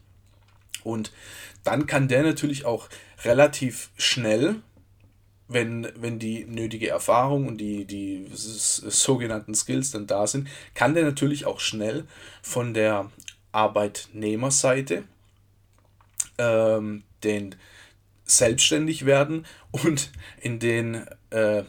Und 0.83 1.11
dann 1.63 1.87
kann 1.87 2.07
der 2.07 2.21
natürlich 2.21 2.65
auch 2.65 2.89
relativ 3.23 3.89
schnell, 3.97 4.61
wenn, 5.53 5.87
wenn 5.95 6.19
die 6.19 6.45
nötige 6.45 6.89
Erfahrung 6.89 7.47
und 7.47 7.57
die, 7.57 7.85
die 7.85 8.27
sogenannten 8.33 9.55
Skills 9.55 9.91
dann 9.91 10.07
da 10.07 10.27
sind, 10.27 10.47
kann 10.73 10.93
der 10.93 11.03
natürlich 11.03 11.45
auch 11.45 11.59
schnell 11.59 12.05
von 12.41 12.73
der 12.73 13.11
Arbeitnehmerseite 13.51 15.03
ähm, 16.37 17.03
den 17.23 17.55
selbstständig 18.25 19.05
werden 19.05 19.45
und 19.71 20.11
in 20.41 20.59
den, 20.59 21.05
äh, 21.29 21.63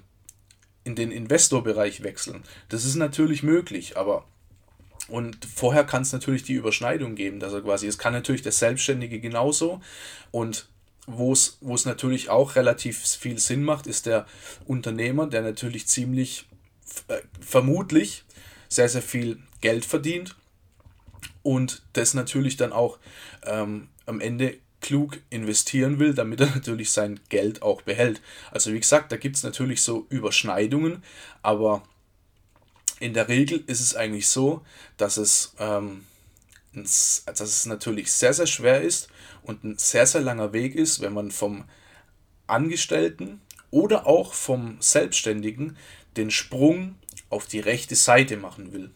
in 0.85 0.95
den 0.95 1.11
Investorbereich 1.11 2.03
wechseln. 2.03 2.43
Das 2.69 2.85
ist 2.85 2.95
natürlich 2.95 3.43
möglich, 3.43 3.97
aber 3.97 4.25
und 5.09 5.45
vorher 5.45 5.85
kann 5.85 6.01
es 6.03 6.13
natürlich 6.13 6.45
die 6.45 6.55
Überschneidung 6.55 7.15
geben, 7.15 7.39
dass 7.39 7.53
er 7.53 7.61
quasi, 7.61 7.87
es 7.87 7.99
kann 7.99 8.15
natürlich 8.15 8.41
der 8.41 8.53
Selbstständige 8.53 9.21
genauso 9.21 9.83
und 10.31 10.67
wo 11.07 11.33
es 11.33 11.85
natürlich 11.85 12.31
auch 12.31 12.57
relativ 12.57 12.99
viel 12.99 13.39
Sinn 13.39 13.63
macht, 13.63 13.87
ist 13.87 14.07
der 14.07 14.27
Unternehmer, 14.67 15.27
der 15.27 15.43
natürlich 15.43 15.87
ziemlich 15.87 16.47
äh, 17.09 17.21
vermutlich 17.41 18.25
sehr, 18.69 18.89
sehr 18.89 19.03
viel 19.03 19.39
Geld 19.61 19.85
verdient 19.85 20.37
und 21.43 21.83
das 21.93 22.15
natürlich 22.15 22.57
dann 22.57 22.73
auch 22.73 22.99
ähm, 23.45 23.89
am 24.07 24.21
Ende 24.21 24.59
klug 24.81 25.19
investieren 25.31 25.99
will, 25.99 26.15
damit 26.15 26.41
er 26.41 26.47
natürlich 26.55 26.91
sein 26.91 27.21
Geld 27.29 27.63
auch 27.63 27.83
behält. 27.83 28.21
Also 28.51 28.73
wie 28.73 28.81
gesagt, 28.81 29.13
da 29.13 29.17
gibt 29.17 29.37
es 29.37 29.43
natürlich 29.43 29.83
so 29.83 30.07
Überschneidungen, 30.11 31.03
aber 31.43 31.83
in 33.01 33.15
der 33.15 33.29
Regel 33.29 33.63
ist 33.67 33.81
es 33.81 33.97
eigentlich 33.97 34.29
so, 34.29 34.63
dass 34.97 35.17
es, 35.17 35.55
ähm, 35.59 36.05
dass 36.83 37.41
es 37.41 37.67
natürlich 37.67 38.13
sehr, 38.13 38.35
sehr 38.35 38.47
schwer 38.47 38.83
ist 38.83 39.09
und 39.43 39.65
ein 39.65 39.79
sehr, 39.79 40.07
sehr 40.07 40.21
langer 40.21 40.53
Weg 40.53 40.75
ist, 40.75 41.01
wenn 41.01 41.13
man 41.13 41.31
vom 41.31 41.65
Angestellten 42.47 43.41
oder 43.71 44.07
auch 44.07 44.35
vom 44.35 44.77
Selbstständigen 44.81 45.77
den 46.17 46.31
Sprung 46.31 46.97
auf 47.31 47.47
die 47.47 47.61
rechte 47.61 47.97
Seite 47.97 48.37
machen 48.37 48.73
will. 48.73 48.91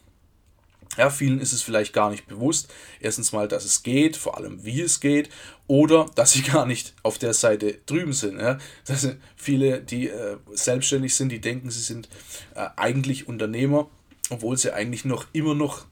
Ja, 0.96 1.10
vielen 1.10 1.40
ist 1.40 1.52
es 1.52 1.62
vielleicht 1.62 1.92
gar 1.92 2.10
nicht 2.10 2.26
bewusst. 2.26 2.72
Erstens 2.98 3.30
mal, 3.32 3.46
dass 3.46 3.64
es 3.64 3.84
geht, 3.84 4.16
vor 4.16 4.36
allem 4.36 4.64
wie 4.64 4.80
es 4.80 4.98
geht, 4.98 5.30
oder 5.68 6.06
dass 6.16 6.32
sie 6.32 6.42
gar 6.52 6.66
nicht 6.66 6.94
auf 7.04 7.18
der 7.18 7.34
Seite 7.34 7.78
drüben 7.86 8.12
sind. 8.12 8.40
Ja. 8.40 8.58
Das 8.84 9.08
viele, 9.36 9.80
die 9.80 10.08
äh, 10.08 10.38
selbstständig 10.52 11.14
sind, 11.14 11.30
die 11.30 11.40
denken, 11.40 11.70
sie 11.70 11.82
sind 11.82 12.08
äh, 12.54 12.68
eigentlich 12.76 13.28
Unternehmer, 13.28 13.88
obwohl 14.30 14.56
sie 14.56 14.74
eigentlich 14.74 15.04
noch 15.04 15.26
immer 15.32 15.54
noch 15.54 15.86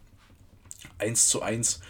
eins 0.99 1.29
zu 1.29 1.43
eins 1.43 1.81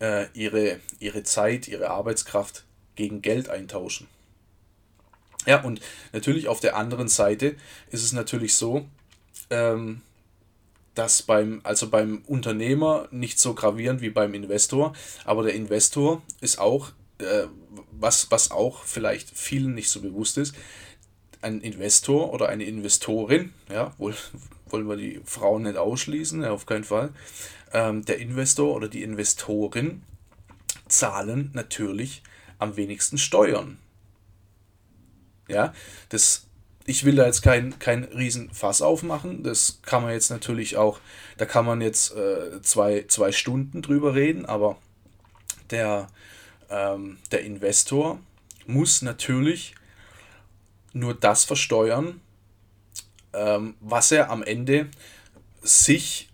äh, 0.00 0.26
ihre, 0.34 0.80
ihre 0.98 1.22
Zeit, 1.22 1.68
ihre 1.68 1.90
Arbeitskraft 1.90 2.64
gegen 2.94 3.22
Geld 3.22 3.48
eintauschen. 3.48 4.08
Ja, 5.46 5.62
und 5.62 5.80
natürlich 6.12 6.48
auf 6.48 6.60
der 6.60 6.76
anderen 6.76 7.08
Seite 7.08 7.54
ist 7.90 8.02
es 8.02 8.12
natürlich 8.12 8.54
so, 8.54 8.86
ähm, 9.50 10.02
das 10.94 11.22
beim, 11.22 11.60
also 11.62 11.88
beim 11.88 12.22
Unternehmer 12.26 13.06
nicht 13.10 13.38
so 13.38 13.54
gravierend 13.54 14.00
wie 14.00 14.10
beim 14.10 14.34
Investor, 14.34 14.94
aber 15.24 15.42
der 15.44 15.54
Investor 15.54 16.22
ist 16.40 16.58
auch, 16.58 16.90
äh, 17.18 17.44
was, 17.92 18.30
was 18.30 18.50
auch 18.50 18.82
vielleicht 18.82 19.30
vielen 19.30 19.74
nicht 19.74 19.90
so 19.90 20.00
bewusst 20.00 20.38
ist, 20.38 20.54
ein 21.42 21.60
Investor 21.60 22.32
oder 22.32 22.48
eine 22.48 22.64
Investorin, 22.64 23.52
ja, 23.70 23.94
wohl, 23.98 24.14
wollen 24.70 24.88
wir 24.88 24.96
die 24.96 25.20
Frauen 25.24 25.62
nicht 25.62 25.76
ausschließen, 25.76 26.42
ja, 26.42 26.50
auf 26.50 26.66
keinen 26.66 26.84
Fall, 26.84 27.10
ähm, 27.76 28.06
der 28.06 28.18
Investor 28.18 28.74
oder 28.74 28.88
die 28.88 29.02
Investorin 29.02 30.02
zahlen 30.88 31.50
natürlich 31.52 32.22
am 32.58 32.76
wenigsten 32.76 33.18
Steuern. 33.18 33.76
Ja, 35.46 35.74
das 36.08 36.46
ich 36.86 37.04
will 37.04 37.16
da 37.16 37.26
jetzt 37.26 37.42
kein, 37.42 37.78
kein 37.80 38.04
Riesenfass 38.04 38.80
aufmachen. 38.80 39.42
Das 39.42 39.80
kann 39.82 40.02
man 40.04 40.12
jetzt 40.12 40.30
natürlich 40.30 40.76
auch, 40.76 41.00
da 41.36 41.44
kann 41.44 41.66
man 41.66 41.80
jetzt 41.80 42.14
äh, 42.14 42.62
zwei, 42.62 43.04
zwei 43.08 43.32
Stunden 43.32 43.82
drüber 43.82 44.14
reden, 44.14 44.46
aber 44.46 44.78
der, 45.70 46.06
ähm, 46.70 47.18
der 47.32 47.42
Investor 47.42 48.20
muss 48.66 49.02
natürlich 49.02 49.74
nur 50.92 51.14
das 51.14 51.44
versteuern, 51.44 52.20
ähm, 53.32 53.74
was 53.80 54.12
er 54.12 54.30
am 54.30 54.44
Ende 54.44 54.88
sich 55.62 56.28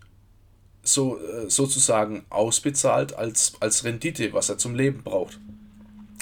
so, 0.83 1.17
äh, 1.19 1.49
sozusagen 1.49 2.25
ausbezahlt 2.29 3.13
als, 3.13 3.53
als 3.59 3.83
Rendite, 3.83 4.33
was 4.33 4.49
er 4.49 4.57
zum 4.57 4.75
Leben 4.75 5.03
braucht. 5.03 5.39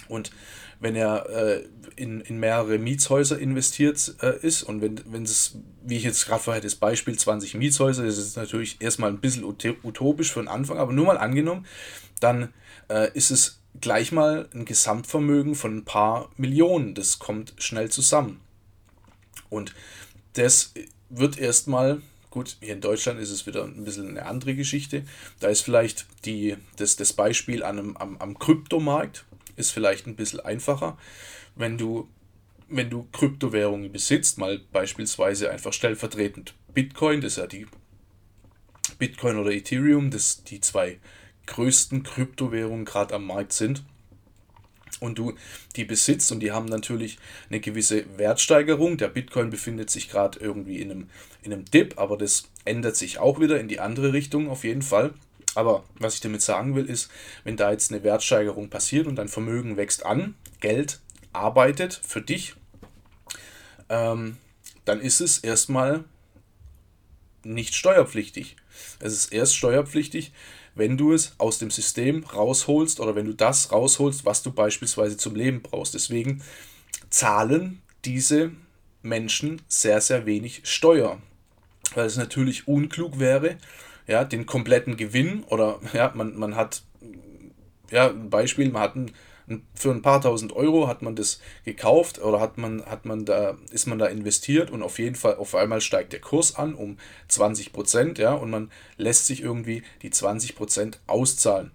Und 0.08 0.32
wenn 0.80 0.95
er 0.95 1.30
äh, 1.30 1.63
in, 1.95 2.21
in 2.21 2.39
mehrere 2.39 2.78
Mietshäuser 2.78 3.38
investiert 3.39 4.15
äh, 4.21 4.38
ist 4.41 4.63
und 4.63 4.82
wenn, 4.82 5.24
es, 5.24 5.58
wie 5.84 5.97
ich 5.97 6.04
jetzt 6.04 6.26
gerade 6.26 6.41
vorher 6.41 6.62
das 6.62 6.76
Beispiel 6.76 7.17
20 7.17 7.56
Mietshäuser, 7.56 8.06
das 8.06 8.17
ist 8.17 8.38
natürlich 8.38 8.82
erstmal 8.82 9.12
ein 9.12 9.19
bisschen 9.19 9.43
utopisch 9.43 10.32
für 10.32 10.41
den 10.41 10.47
Anfang, 10.47 10.78
aber 10.78 10.93
nur 10.93 11.06
mal 11.06 11.17
angenommen, 11.17 11.65
dann 12.19 12.54
äh, 12.89 13.10
ist 13.13 13.32
es 13.32 13.60
gleich 13.80 14.12
mal 14.12 14.50
ein 14.54 14.65
Gesamtvermögen 14.65 15.56
von 15.56 15.78
ein 15.78 15.86
paar 15.86 16.30
Millionen. 16.38 16.93
Das 16.93 17.19
kommt 17.19 17.54
schnell 17.58 17.89
zusammen. 17.89 18.41
Und 19.50 19.74
das 20.34 20.74
wird 21.10 21.38
erstmal, 21.38 22.02
gut, 22.32 22.58
hier 22.60 22.74
in 22.74 22.82
Deutschland 22.82 23.20
ist 23.20 23.30
es 23.30 23.46
wieder 23.46 23.63
ein 23.63 23.84
bisschen 23.84 24.10
eine 24.10 24.26
andere 24.26 24.56
Geschichte. 24.56 25.04
Da 25.39 25.50
ist 25.50 25.62
vielleicht 25.62 26.08
die, 26.26 26.58
das, 26.78 26.96
das 26.96 27.13
Beispiel 27.13 27.63
an 27.63 27.78
einem, 27.78 27.98
am, 27.98 28.17
am 28.17 28.39
Kryptomarkt, 28.39 29.26
ist 29.58 29.72
vielleicht 29.72 30.08
ein 30.08 30.15
bisschen 30.15 30.39
einfacher 30.39 30.98
wenn 31.56 31.78
du, 31.78 32.10
wenn 32.70 32.89
du 32.89 33.08
Kryptowährungen 33.12 33.91
besitzt, 33.91 34.38
mal 34.38 34.60
beispielsweise 34.72 35.52
einfach 35.52 35.74
stellvertretend 35.74 36.56
Bitcoin, 36.74 37.22
das 37.22 37.34
ist 37.34 37.38
ja 37.38 37.48
die 37.48 37.67
Bitcoin 38.98 39.38
oder 39.38 39.52
Ethereum, 39.52 40.12
das 40.12 40.44
die 40.44 40.62
zwei 40.62 41.00
größten 41.48 42.04
Kryptowährungen 42.04 42.86
gerade 42.86 43.15
am 43.15 43.26
Markt 43.26 43.54
sind 43.54 43.84
und 45.02 45.18
du 45.18 45.34
die 45.76 45.84
besitzt 45.84 46.32
und 46.32 46.40
die 46.40 46.52
haben 46.52 46.68
natürlich 46.68 47.18
eine 47.50 47.60
gewisse 47.60 48.06
Wertsteigerung. 48.18 48.98
Der 48.98 49.10
Bitcoin 49.10 49.50
befindet 49.50 49.90
sich 49.90 50.10
gerade 50.10 50.40
irgendwie 50.40 50.80
in 50.80 50.92
einem, 50.92 51.10
in 51.42 51.52
einem 51.52 51.66
Dip, 51.66 52.00
aber 52.00 52.18
das 52.18 52.48
ändert 52.64 52.96
sich 52.96 53.18
auch 53.18 53.40
wieder 53.42 53.60
in 53.60 53.68
die 53.68 53.82
andere 53.82 54.14
Richtung 54.14 54.50
auf 54.50 54.64
jeden 54.64 54.84
Fall. 54.84 55.14
Aber 55.56 55.84
was 56.00 56.16
ich 56.16 56.22
damit 56.22 56.42
sagen 56.42 56.76
will, 56.76 56.86
ist, 56.86 57.12
wenn 57.44 57.58
da 57.58 57.72
jetzt 57.72 57.92
eine 57.92 58.04
Wertsteigerung 58.04 58.70
passiert 58.70 59.08
und 59.08 59.18
dein 59.18 59.28
Vermögen 59.28 59.76
wächst 59.76 60.06
an, 60.06 60.36
Geld 60.62 61.02
arbeitet 61.34 62.00
für 62.08 62.22
dich, 62.22 62.56
ähm, 63.90 64.38
dann 64.86 65.02
ist 65.02 65.20
es 65.20 65.40
erstmal 65.40 66.06
nicht 67.44 67.74
steuerpflichtig. 67.74 68.56
Es 69.00 69.14
ist 69.14 69.34
erst 69.34 69.56
steuerpflichtig, 69.56 70.32
wenn 70.76 70.98
du 70.98 71.14
es 71.14 71.34
aus 71.38 71.60
dem 71.60 71.72
System 71.72 72.24
rausholst 72.24 73.00
oder 73.00 73.16
wenn 73.16 73.26
du 73.26 73.34
das 73.34 73.72
rausholst, 73.72 74.26
was 74.26 74.44
du 74.44 74.52
beispielsweise 74.52 75.18
zum 75.18 75.36
Leben 75.36 75.62
brauchst. 75.62 75.94
Deswegen 75.94 76.42
zahlen 77.10 77.82
diese 78.06 78.52
Menschen 79.02 79.62
sehr, 79.68 80.02
sehr 80.02 80.26
wenig 80.26 80.62
Steuer. 80.64 81.20
Weil 81.94 82.06
es 82.06 82.18
natürlich 82.18 82.68
unklug 82.68 83.20
wäre, 83.20 83.58
ja, 84.08 84.24
den 84.24 84.46
kompletten 84.46 84.98
Gewinn 84.98 85.44
oder 85.44 85.80
ja, 85.94 86.12
man, 86.16 86.38
man 86.38 86.56
hat, 86.56 86.84
ja, 87.90 88.10
ein 88.10 88.30
Beispiel, 88.30 88.72
man 88.72 88.82
hat 88.82 88.96
einen 88.96 89.12
für 89.74 89.92
ein 89.92 90.02
paar 90.02 90.22
tausend 90.22 90.54
Euro 90.54 90.88
hat 90.88 91.02
man 91.02 91.16
das 91.16 91.40
gekauft 91.66 92.22
oder 92.22 92.40
hat 92.40 92.58
man, 92.58 92.86
hat 92.86 93.06
man 93.06 93.26
da, 93.26 93.58
ist 93.72 93.88
man 93.88 94.00
da 94.00 94.08
investiert 94.08 94.72
und 94.72 94.84
auf 94.84 95.00
jeden 95.00 95.16
Fall 95.16 95.36
auf 95.36 95.56
einmal 95.56 95.82
steigt 95.82 96.14
der 96.14 96.22
Kurs 96.22 96.56
an 96.56 96.74
um 96.74 96.98
20 97.28 97.74
Prozent, 97.74 98.18
ja, 98.18 98.34
und 98.34 98.50
man 98.50 98.72
lässt 98.98 99.26
sich 99.28 99.42
irgendwie 99.42 99.84
die 100.02 100.12
20 100.12 100.56
Prozent 100.56 101.00
auszahlen. 101.08 101.72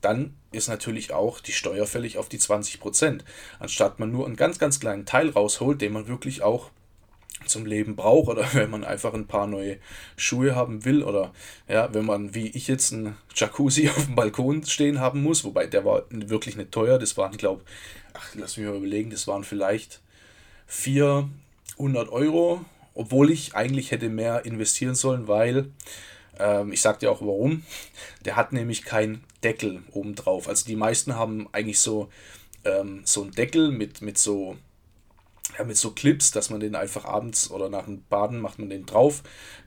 Dann 0.00 0.34
ist 0.52 0.68
natürlich 0.68 1.12
auch 1.12 1.40
die 1.40 1.52
Steuer 1.52 1.86
fällig 1.86 2.18
auf 2.18 2.28
die 2.28 2.38
20 2.38 2.78
Prozent, 2.80 3.24
anstatt 3.58 3.98
man 3.98 4.12
nur 4.12 4.26
einen 4.26 4.36
ganz, 4.36 4.58
ganz 4.58 4.80
kleinen 4.80 5.06
Teil 5.06 5.30
rausholt, 5.30 5.80
den 5.80 5.92
man 5.92 6.08
wirklich 6.08 6.42
auch 6.42 6.70
zum 7.46 7.66
Leben 7.66 7.96
braucht 7.96 8.28
oder 8.28 8.46
wenn 8.54 8.70
man 8.70 8.84
einfach 8.84 9.14
ein 9.14 9.26
paar 9.26 9.46
neue 9.46 9.78
Schuhe 10.16 10.54
haben 10.54 10.84
will 10.84 11.02
oder 11.02 11.32
ja, 11.68 11.92
wenn 11.94 12.04
man 12.04 12.34
wie 12.34 12.48
ich 12.48 12.68
jetzt 12.68 12.92
ein 12.92 13.16
Jacuzzi 13.34 13.88
auf 13.96 14.06
dem 14.06 14.14
Balkon 14.14 14.64
stehen 14.64 15.00
haben 15.00 15.22
muss, 15.22 15.44
wobei 15.44 15.66
der 15.66 15.84
war 15.84 16.04
wirklich 16.10 16.56
nicht 16.56 16.72
teuer, 16.72 16.98
das 16.98 17.16
waren, 17.16 17.36
glaube 17.36 17.62
ach, 18.14 18.34
lass 18.34 18.56
mich 18.56 18.66
mal 18.66 18.76
überlegen, 18.76 19.10
das 19.10 19.26
waren 19.26 19.44
vielleicht 19.44 20.00
400 20.66 21.28
Euro, 22.10 22.64
obwohl 22.94 23.30
ich 23.30 23.54
eigentlich 23.54 23.90
hätte 23.90 24.08
mehr 24.08 24.44
investieren 24.44 24.94
sollen, 24.94 25.28
weil 25.28 25.70
ähm, 26.38 26.72
ich 26.72 26.80
sag 26.80 27.00
dir 27.00 27.10
auch 27.10 27.20
warum, 27.20 27.62
der 28.24 28.36
hat 28.36 28.52
nämlich 28.52 28.84
keinen 28.84 29.22
Deckel 29.42 29.82
oben 29.92 30.14
drauf. 30.14 30.48
Also 30.48 30.66
die 30.66 30.76
meisten 30.76 31.14
haben 31.14 31.48
eigentlich 31.52 31.80
so, 31.80 32.08
ähm, 32.64 33.02
so 33.04 33.22
einen 33.22 33.32
Deckel 33.32 33.70
mit, 33.70 34.00
mit 34.00 34.18
so 34.18 34.56
ja, 35.58 35.64
mit 35.64 35.76
so 35.76 35.90
Clips, 35.90 36.30
dass 36.30 36.50
man 36.50 36.60
den 36.60 36.74
einfach 36.74 37.04
abends 37.04 37.50
oder 37.50 37.68
nach 37.68 37.84
dem 37.84 38.02
Baden 38.08 38.40
macht 38.40 38.58
man 38.58 38.70
den 38.70 38.86
drauf, 38.86 39.22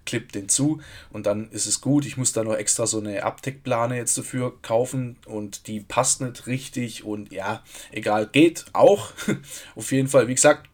klippt 0.06 0.36
den 0.36 0.50
zu 0.50 0.82
und 1.12 1.26
dann 1.26 1.50
ist 1.52 1.66
es 1.66 1.82
gut. 1.82 2.06
Ich 2.06 2.18
muss 2.18 2.34
da 2.34 2.44
noch 2.44 2.56
extra 2.56 2.88
so 2.88 3.00
eine 3.00 3.24
Abdeckplane 3.24 3.96
jetzt 3.96 4.18
dafür 4.18 4.62
kaufen 4.62 5.18
und 5.26 5.68
die 5.68 5.80
passt 5.80 6.22
nicht 6.22 6.48
richtig 6.48 7.04
und 7.04 7.32
ja, 7.32 7.64
egal, 7.92 8.28
geht 8.28 8.66
auch. 8.74 9.12
Auf 9.76 9.92
jeden 9.92 10.08
Fall, 10.08 10.28
wie 10.28 10.36
gesagt, 10.36 10.70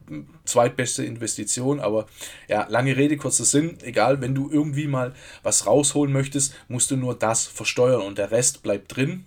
zweitbeste 0.46 1.04
Investition, 1.04 1.80
aber 1.80 2.08
ja, 2.48 2.68
lange 2.70 2.98
Rede, 2.98 3.18
kurzer 3.18 3.46
Sinn, 3.46 3.78
egal, 3.84 4.22
wenn 4.22 4.36
du 4.36 4.50
irgendwie 4.50 4.88
mal 4.88 5.14
was 5.44 5.66
rausholen 5.66 6.14
möchtest, 6.14 6.54
musst 6.68 6.92
du 6.92 6.98
nur 6.98 7.18
das 7.18 7.46
versteuern 7.46 8.02
und 8.02 8.18
der 8.18 8.32
Rest 8.32 8.64
bleibt 8.64 8.96
drin 8.96 9.26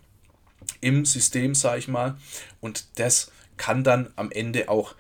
im 0.81 1.05
System, 1.05 1.55
sag 1.55 1.79
ich 1.79 1.89
mal, 1.89 2.17
und 2.61 2.87
das 2.99 3.31
kann 3.57 3.85
dann 3.85 4.13
am 4.17 4.31
Ende 4.31 4.69
auch 4.69 4.95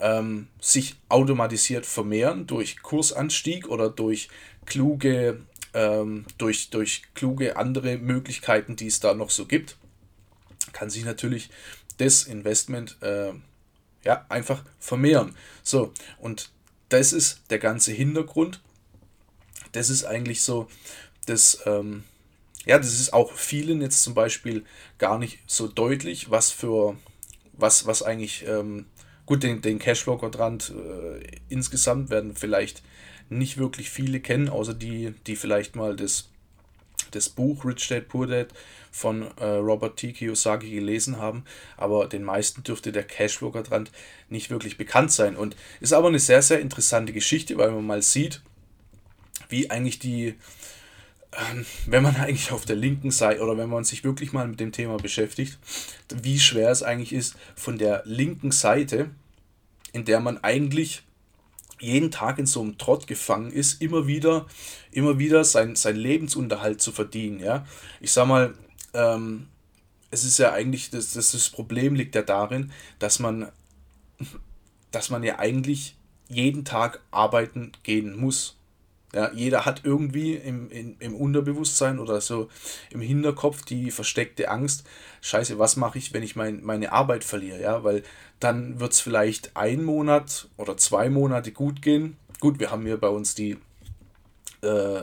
ähm, 0.00 0.48
sich 0.60 0.96
automatisiert 1.08 1.86
vermehren 1.86 2.46
durch 2.46 2.82
Kursanstieg 2.82 3.68
oder 3.68 3.90
durch 3.90 4.28
kluge, 4.66 5.40
ähm, 5.74 6.24
durch, 6.38 6.70
durch 6.70 7.02
kluge 7.14 7.56
andere 7.56 7.98
Möglichkeiten, 7.98 8.76
die 8.76 8.86
es 8.86 9.00
da 9.00 9.14
noch 9.14 9.30
so 9.30 9.46
gibt, 9.46 9.76
kann 10.72 10.90
sich 10.90 11.04
natürlich 11.04 11.50
das 11.98 12.24
Investment 12.24 12.96
äh, 13.02 13.32
ja, 14.04 14.24
einfach 14.28 14.64
vermehren. 14.78 15.36
So, 15.62 15.92
und 16.18 16.50
das 16.88 17.12
ist 17.12 17.42
der 17.50 17.58
ganze 17.58 17.92
Hintergrund. 17.92 18.60
Das 19.72 19.90
ist 19.90 20.04
eigentlich 20.04 20.42
so, 20.42 20.68
das, 21.26 21.60
ähm, 21.66 22.04
ja, 22.64 22.78
das 22.78 22.98
ist 22.98 23.12
auch 23.12 23.32
vielen 23.32 23.80
jetzt 23.82 24.02
zum 24.02 24.14
Beispiel 24.14 24.64
gar 24.98 25.18
nicht 25.18 25.38
so 25.46 25.68
deutlich, 25.68 26.30
was 26.30 26.50
für, 26.50 26.96
was, 27.52 27.86
was 27.86 28.02
eigentlich 28.02 28.46
ähm, 28.46 28.86
Gut, 29.30 29.44
den, 29.44 29.62
den 29.62 29.78
Cashflow-Quadrant 29.78 30.74
äh, 30.74 31.24
insgesamt 31.48 32.10
werden 32.10 32.34
vielleicht 32.34 32.82
nicht 33.28 33.58
wirklich 33.58 33.88
viele 33.88 34.18
kennen, 34.18 34.48
außer 34.48 34.74
die, 34.74 35.14
die 35.28 35.36
vielleicht 35.36 35.76
mal 35.76 35.94
das, 35.94 36.30
das 37.12 37.28
Buch 37.28 37.64
Rich 37.64 37.86
Dad 37.86 38.08
Poor 38.08 38.26
Dad 38.26 38.48
von 38.90 39.22
äh, 39.38 39.44
Robert 39.44 39.98
T. 39.98 40.14
Kiyosaki 40.14 40.70
gelesen 40.70 41.18
haben, 41.18 41.44
aber 41.76 42.08
den 42.08 42.24
meisten 42.24 42.64
dürfte 42.64 42.90
der 42.90 43.04
Cashflow-Quadrant 43.04 43.92
nicht 44.30 44.50
wirklich 44.50 44.76
bekannt 44.76 45.12
sein. 45.12 45.36
Und 45.36 45.54
ist 45.78 45.92
aber 45.92 46.08
eine 46.08 46.18
sehr, 46.18 46.42
sehr 46.42 46.58
interessante 46.58 47.12
Geschichte, 47.12 47.56
weil 47.56 47.70
man 47.70 47.86
mal 47.86 48.02
sieht, 48.02 48.42
wie 49.48 49.70
eigentlich 49.70 50.00
die, 50.00 50.34
ähm, 51.52 51.66
wenn 51.86 52.02
man 52.02 52.16
eigentlich 52.20 52.50
auf 52.50 52.64
der 52.64 52.74
linken 52.74 53.12
Seite 53.12 53.42
oder 53.42 53.56
wenn 53.56 53.68
man 53.70 53.84
sich 53.84 54.02
wirklich 54.02 54.32
mal 54.32 54.48
mit 54.48 54.58
dem 54.58 54.72
Thema 54.72 54.96
beschäftigt, 54.96 55.56
wie 56.20 56.40
schwer 56.40 56.72
es 56.72 56.82
eigentlich 56.82 57.12
ist, 57.12 57.36
von 57.54 57.78
der 57.78 58.02
linken 58.06 58.50
Seite 58.50 59.10
in 59.92 60.04
der 60.04 60.20
man 60.20 60.38
eigentlich 60.38 61.02
jeden 61.80 62.10
Tag 62.10 62.38
in 62.38 62.46
so 62.46 62.60
einem 62.60 62.78
Trott 62.78 63.06
gefangen 63.06 63.50
ist, 63.50 63.80
immer 63.80 64.06
wieder, 64.06 64.46
immer 64.92 65.18
wieder 65.18 65.44
sein, 65.44 65.76
sein 65.76 65.96
Lebensunterhalt 65.96 66.80
zu 66.80 66.92
verdienen. 66.92 67.40
Ja? 67.40 67.66
Ich 68.00 68.12
sag 68.12 68.26
mal, 68.26 68.54
ähm, 68.92 69.48
es 70.10 70.24
ist 70.24 70.38
ja 70.38 70.52
eigentlich, 70.52 70.90
das, 70.90 71.12
das, 71.14 71.32
das 71.32 71.48
Problem 71.48 71.94
liegt 71.94 72.14
ja 72.14 72.22
darin, 72.22 72.72
dass 72.98 73.18
man, 73.18 73.50
dass 74.90 75.10
man 75.10 75.22
ja 75.22 75.38
eigentlich 75.38 75.96
jeden 76.28 76.64
Tag 76.64 77.00
arbeiten 77.10 77.72
gehen 77.82 78.16
muss. 78.16 78.56
Ja, 79.12 79.32
jeder 79.32 79.64
hat 79.64 79.82
irgendwie 79.84 80.34
im, 80.34 80.70
im, 80.70 80.96
im 81.00 81.16
Unterbewusstsein 81.16 81.98
oder 81.98 82.20
so 82.20 82.48
im 82.90 83.00
Hinterkopf 83.00 83.64
die 83.64 83.90
versteckte 83.90 84.48
Angst, 84.48 84.84
scheiße, 85.20 85.58
was 85.58 85.76
mache 85.76 85.98
ich, 85.98 86.14
wenn 86.14 86.22
ich 86.22 86.36
mein, 86.36 86.62
meine 86.62 86.92
Arbeit 86.92 87.24
verliere? 87.24 87.60
Ja, 87.60 87.82
weil 87.82 88.04
dann 88.38 88.78
wird 88.78 88.92
es 88.92 89.00
vielleicht 89.00 89.56
ein 89.56 89.82
Monat 89.82 90.48
oder 90.56 90.76
zwei 90.76 91.10
Monate 91.10 91.50
gut 91.50 91.82
gehen. 91.82 92.16
Gut, 92.38 92.60
wir 92.60 92.70
haben 92.70 92.86
hier 92.86 92.98
bei 92.98 93.08
uns 93.08 93.34
die, 93.34 93.58
äh, 94.62 95.02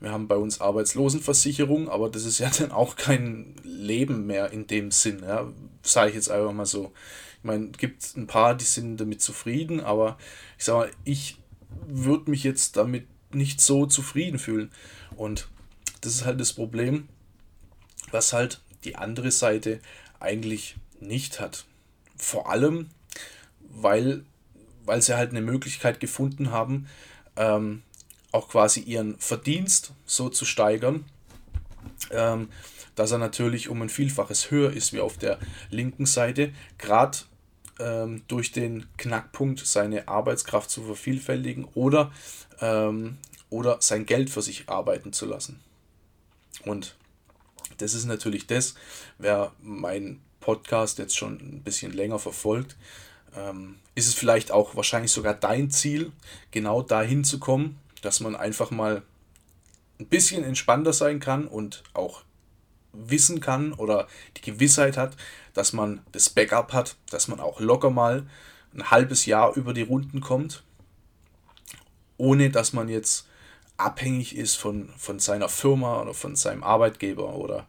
wir 0.00 0.10
haben 0.12 0.28
bei 0.28 0.36
uns 0.36 0.60
Arbeitslosenversicherung, 0.60 1.88
aber 1.88 2.10
das 2.10 2.24
ist 2.24 2.38
ja 2.38 2.50
dann 2.58 2.70
auch 2.70 2.94
kein 2.94 3.56
Leben 3.64 4.26
mehr 4.26 4.52
in 4.52 4.68
dem 4.68 4.92
Sinn, 4.92 5.22
ja, 5.26 5.52
sage 5.82 6.10
ich 6.10 6.14
jetzt 6.14 6.30
einfach 6.30 6.52
mal 6.52 6.66
so. 6.66 6.92
Ich 7.38 7.44
meine, 7.44 7.70
es 7.72 7.78
gibt 7.78 8.16
ein 8.16 8.26
paar, 8.28 8.54
die 8.54 8.64
sind 8.64 8.98
damit 8.98 9.20
zufrieden, 9.20 9.80
aber 9.80 10.16
ich 10.58 10.64
sage 10.64 10.78
mal, 10.78 10.90
ich 11.04 11.38
würde 11.86 12.30
mich 12.30 12.44
jetzt 12.44 12.76
damit 12.76 13.06
nicht 13.32 13.60
so 13.60 13.86
zufrieden 13.86 14.38
fühlen. 14.38 14.70
Und 15.16 15.48
das 16.00 16.14
ist 16.14 16.24
halt 16.24 16.40
das 16.40 16.52
Problem, 16.52 17.08
was 18.10 18.32
halt 18.32 18.60
die 18.84 18.96
andere 18.96 19.30
Seite 19.30 19.80
eigentlich 20.20 20.76
nicht 21.00 21.40
hat. 21.40 21.64
Vor 22.16 22.50
allem, 22.50 22.88
weil, 23.60 24.24
weil 24.84 25.02
sie 25.02 25.16
halt 25.16 25.30
eine 25.30 25.42
Möglichkeit 25.42 26.00
gefunden 26.00 26.50
haben, 26.50 26.88
ähm, 27.36 27.82
auch 28.32 28.48
quasi 28.48 28.80
ihren 28.80 29.18
Verdienst 29.18 29.92
so 30.04 30.28
zu 30.28 30.44
steigern, 30.44 31.04
ähm, 32.10 32.48
dass 32.94 33.12
er 33.12 33.18
natürlich 33.18 33.68
um 33.68 33.80
ein 33.80 33.88
Vielfaches 33.88 34.50
höher 34.50 34.72
ist 34.72 34.92
wie 34.92 35.00
auf 35.00 35.16
der 35.16 35.38
linken 35.70 36.06
Seite. 36.06 36.52
Gerade 36.78 37.18
ähm, 37.78 38.22
durch 38.28 38.52
den 38.52 38.86
Knackpunkt 38.96 39.64
seine 39.64 40.08
Arbeitskraft 40.08 40.70
zu 40.70 40.82
vervielfältigen 40.82 41.64
oder, 41.74 42.12
ähm, 42.60 43.18
oder 43.50 43.78
sein 43.80 44.06
Geld 44.06 44.30
für 44.30 44.42
sich 44.42 44.68
arbeiten 44.68 45.12
zu 45.12 45.26
lassen. 45.26 45.60
Und 46.64 46.96
das 47.78 47.94
ist 47.94 48.04
natürlich 48.04 48.46
das, 48.46 48.74
wer 49.18 49.52
meinen 49.60 50.20
Podcast 50.40 50.98
jetzt 50.98 51.16
schon 51.16 51.34
ein 51.34 51.62
bisschen 51.62 51.92
länger 51.92 52.18
verfolgt, 52.18 52.76
ähm, 53.36 53.76
ist 53.94 54.08
es 54.08 54.14
vielleicht 54.14 54.50
auch 54.50 54.76
wahrscheinlich 54.76 55.12
sogar 55.12 55.34
dein 55.34 55.70
Ziel, 55.70 56.12
genau 56.50 56.82
dahin 56.82 57.24
zu 57.24 57.38
kommen, 57.38 57.78
dass 58.02 58.20
man 58.20 58.36
einfach 58.36 58.70
mal 58.70 59.02
ein 59.98 60.06
bisschen 60.06 60.44
entspannter 60.44 60.92
sein 60.92 61.20
kann 61.20 61.46
und 61.46 61.82
auch 61.94 62.22
wissen 62.92 63.40
kann 63.40 63.72
oder 63.72 64.08
die 64.36 64.42
Gewissheit 64.42 64.96
hat, 64.96 65.16
dass 65.52 65.72
man 65.72 66.00
das 66.12 66.30
Backup 66.30 66.72
hat, 66.72 66.96
dass 67.10 67.28
man 67.28 67.40
auch 67.40 67.60
locker 67.60 67.90
mal 67.90 68.26
ein 68.74 68.90
halbes 68.90 69.26
Jahr 69.26 69.56
über 69.56 69.74
die 69.74 69.82
Runden 69.82 70.20
kommt, 70.20 70.62
ohne 72.18 72.50
dass 72.50 72.72
man 72.72 72.88
jetzt 72.88 73.26
abhängig 73.76 74.36
ist 74.36 74.56
von, 74.56 74.90
von 74.98 75.18
seiner 75.18 75.48
Firma 75.48 76.02
oder 76.02 76.12
von 76.12 76.36
seinem 76.36 76.62
Arbeitgeber 76.62 77.34
oder 77.36 77.66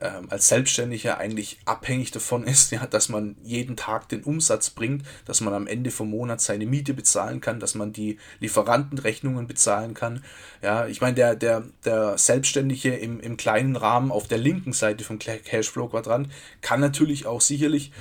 ähm, 0.00 0.26
als 0.28 0.48
Selbstständiger 0.48 1.16
eigentlich 1.16 1.58
abhängig 1.64 2.10
davon 2.10 2.44
ist, 2.44 2.70
ja, 2.72 2.86
dass 2.86 3.08
man 3.08 3.36
jeden 3.42 3.76
Tag 3.76 4.08
den 4.08 4.22
Umsatz 4.22 4.70
bringt, 4.70 5.06
dass 5.24 5.40
man 5.40 5.54
am 5.54 5.66
Ende 5.66 5.90
vom 5.90 6.10
Monat 6.10 6.40
seine 6.40 6.66
Miete 6.66 6.92
bezahlen 6.92 7.40
kann, 7.40 7.60
dass 7.60 7.74
man 7.74 7.92
die 7.92 8.18
Lieferantenrechnungen 8.40 9.46
bezahlen 9.46 9.94
kann. 9.94 10.22
Ja, 10.62 10.86
ich 10.86 11.00
meine, 11.00 11.14
der, 11.14 11.34
der, 11.34 11.64
der 11.84 12.18
Selbstständige 12.18 12.94
im, 12.94 13.20
im 13.20 13.38
kleinen 13.38 13.76
Rahmen 13.76 14.12
auf 14.12 14.28
der 14.28 14.38
linken 14.38 14.74
Seite 14.74 15.04
vom 15.04 15.18
Cashflow-Quadrant 15.18 16.30
kann 16.60 16.80
natürlich 16.80 17.26
auch 17.26 17.40
sicherlich 17.40 17.92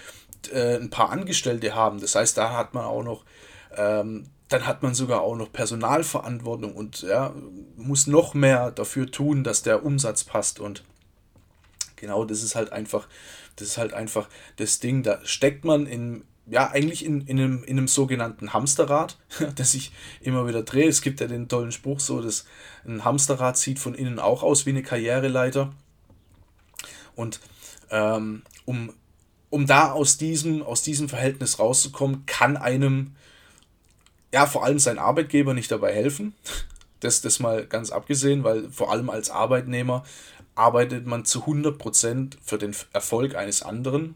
äh, 0.51 0.75
ein 0.75 0.89
paar 0.89 1.11
Angestellte 1.11 1.75
haben. 1.75 2.01
Das 2.01 2.15
heißt, 2.15 2.37
da 2.37 2.57
hat 2.57 2.73
man 2.73 2.83
auch 2.83 3.03
noch 3.03 3.23
ähm, 3.77 4.27
dann 4.49 4.67
hat 4.67 4.83
man 4.83 4.93
sogar 4.93 5.21
auch 5.21 5.35
noch 5.35 5.51
Personalverantwortung 5.51 6.75
und 6.75 7.01
ja, 7.01 7.33
muss 7.77 8.07
noch 8.07 8.33
mehr 8.33 8.71
dafür 8.71 9.09
tun, 9.09 9.43
dass 9.43 9.63
der 9.63 9.83
Umsatz 9.83 10.23
passt 10.23 10.59
und 10.59 10.83
genau 11.95 12.25
das 12.25 12.43
ist 12.43 12.55
halt 12.55 12.71
einfach, 12.71 13.07
das 13.55 13.69
ist 13.69 13.77
halt 13.77 13.93
einfach 13.93 14.27
das 14.57 14.79
Ding, 14.79 15.01
da 15.03 15.19
steckt 15.23 15.65
man 15.65 15.87
in, 15.87 16.23
ja, 16.45 16.69
eigentlich 16.69 17.03
in, 17.03 17.21
in, 17.21 17.39
einem, 17.39 17.63
in 17.63 17.77
einem 17.77 17.87
sogenannten 17.87 18.53
Hamsterrad, 18.53 19.17
das 19.55 19.73
ich 19.73 19.91
immer 20.21 20.47
wieder 20.47 20.61
drehe. 20.61 20.87
Es 20.87 21.01
gibt 21.01 21.19
ja 21.19 21.27
den 21.27 21.47
tollen 21.47 21.71
Spruch 21.71 21.99
so, 21.99 22.21
dass 22.21 22.45
ein 22.85 23.03
Hamsterrad 23.03 23.57
sieht 23.57 23.79
von 23.79 23.95
innen 23.95 24.19
auch 24.19 24.43
aus 24.43 24.65
wie 24.65 24.71
eine 24.71 24.83
Karriereleiter. 24.83 25.73
Und 27.15 27.39
ähm, 27.89 28.43
um, 28.65 28.93
um 29.49 29.65
da 29.65 29.91
aus 29.91 30.17
diesem, 30.17 30.61
aus 30.61 30.83
diesem 30.83 31.09
Verhältnis 31.09 31.57
rauszukommen, 31.57 32.25
kann 32.25 32.57
einem 32.57 33.15
ja 34.35 34.45
vor 34.45 34.65
allem 34.65 34.79
sein 34.79 34.99
Arbeitgeber 34.99 35.53
nicht 35.53 35.71
dabei 35.71 35.93
helfen. 35.93 36.35
Das, 37.01 37.21
das 37.21 37.39
mal 37.39 37.67
ganz 37.67 37.91
abgesehen, 37.91 38.43
weil 38.45 38.71
vor 38.71 38.89
allem 38.89 39.11
als 39.11 39.29
Arbeitnehmer 39.29 40.05
arbeitet 40.55 41.05
man 41.05 41.23
zu 41.23 41.43
100% 41.43 42.37
für 42.41 42.57
den 42.57 42.73
Erfolg 42.93 43.35
eines 43.35 43.61
anderen 43.61 44.15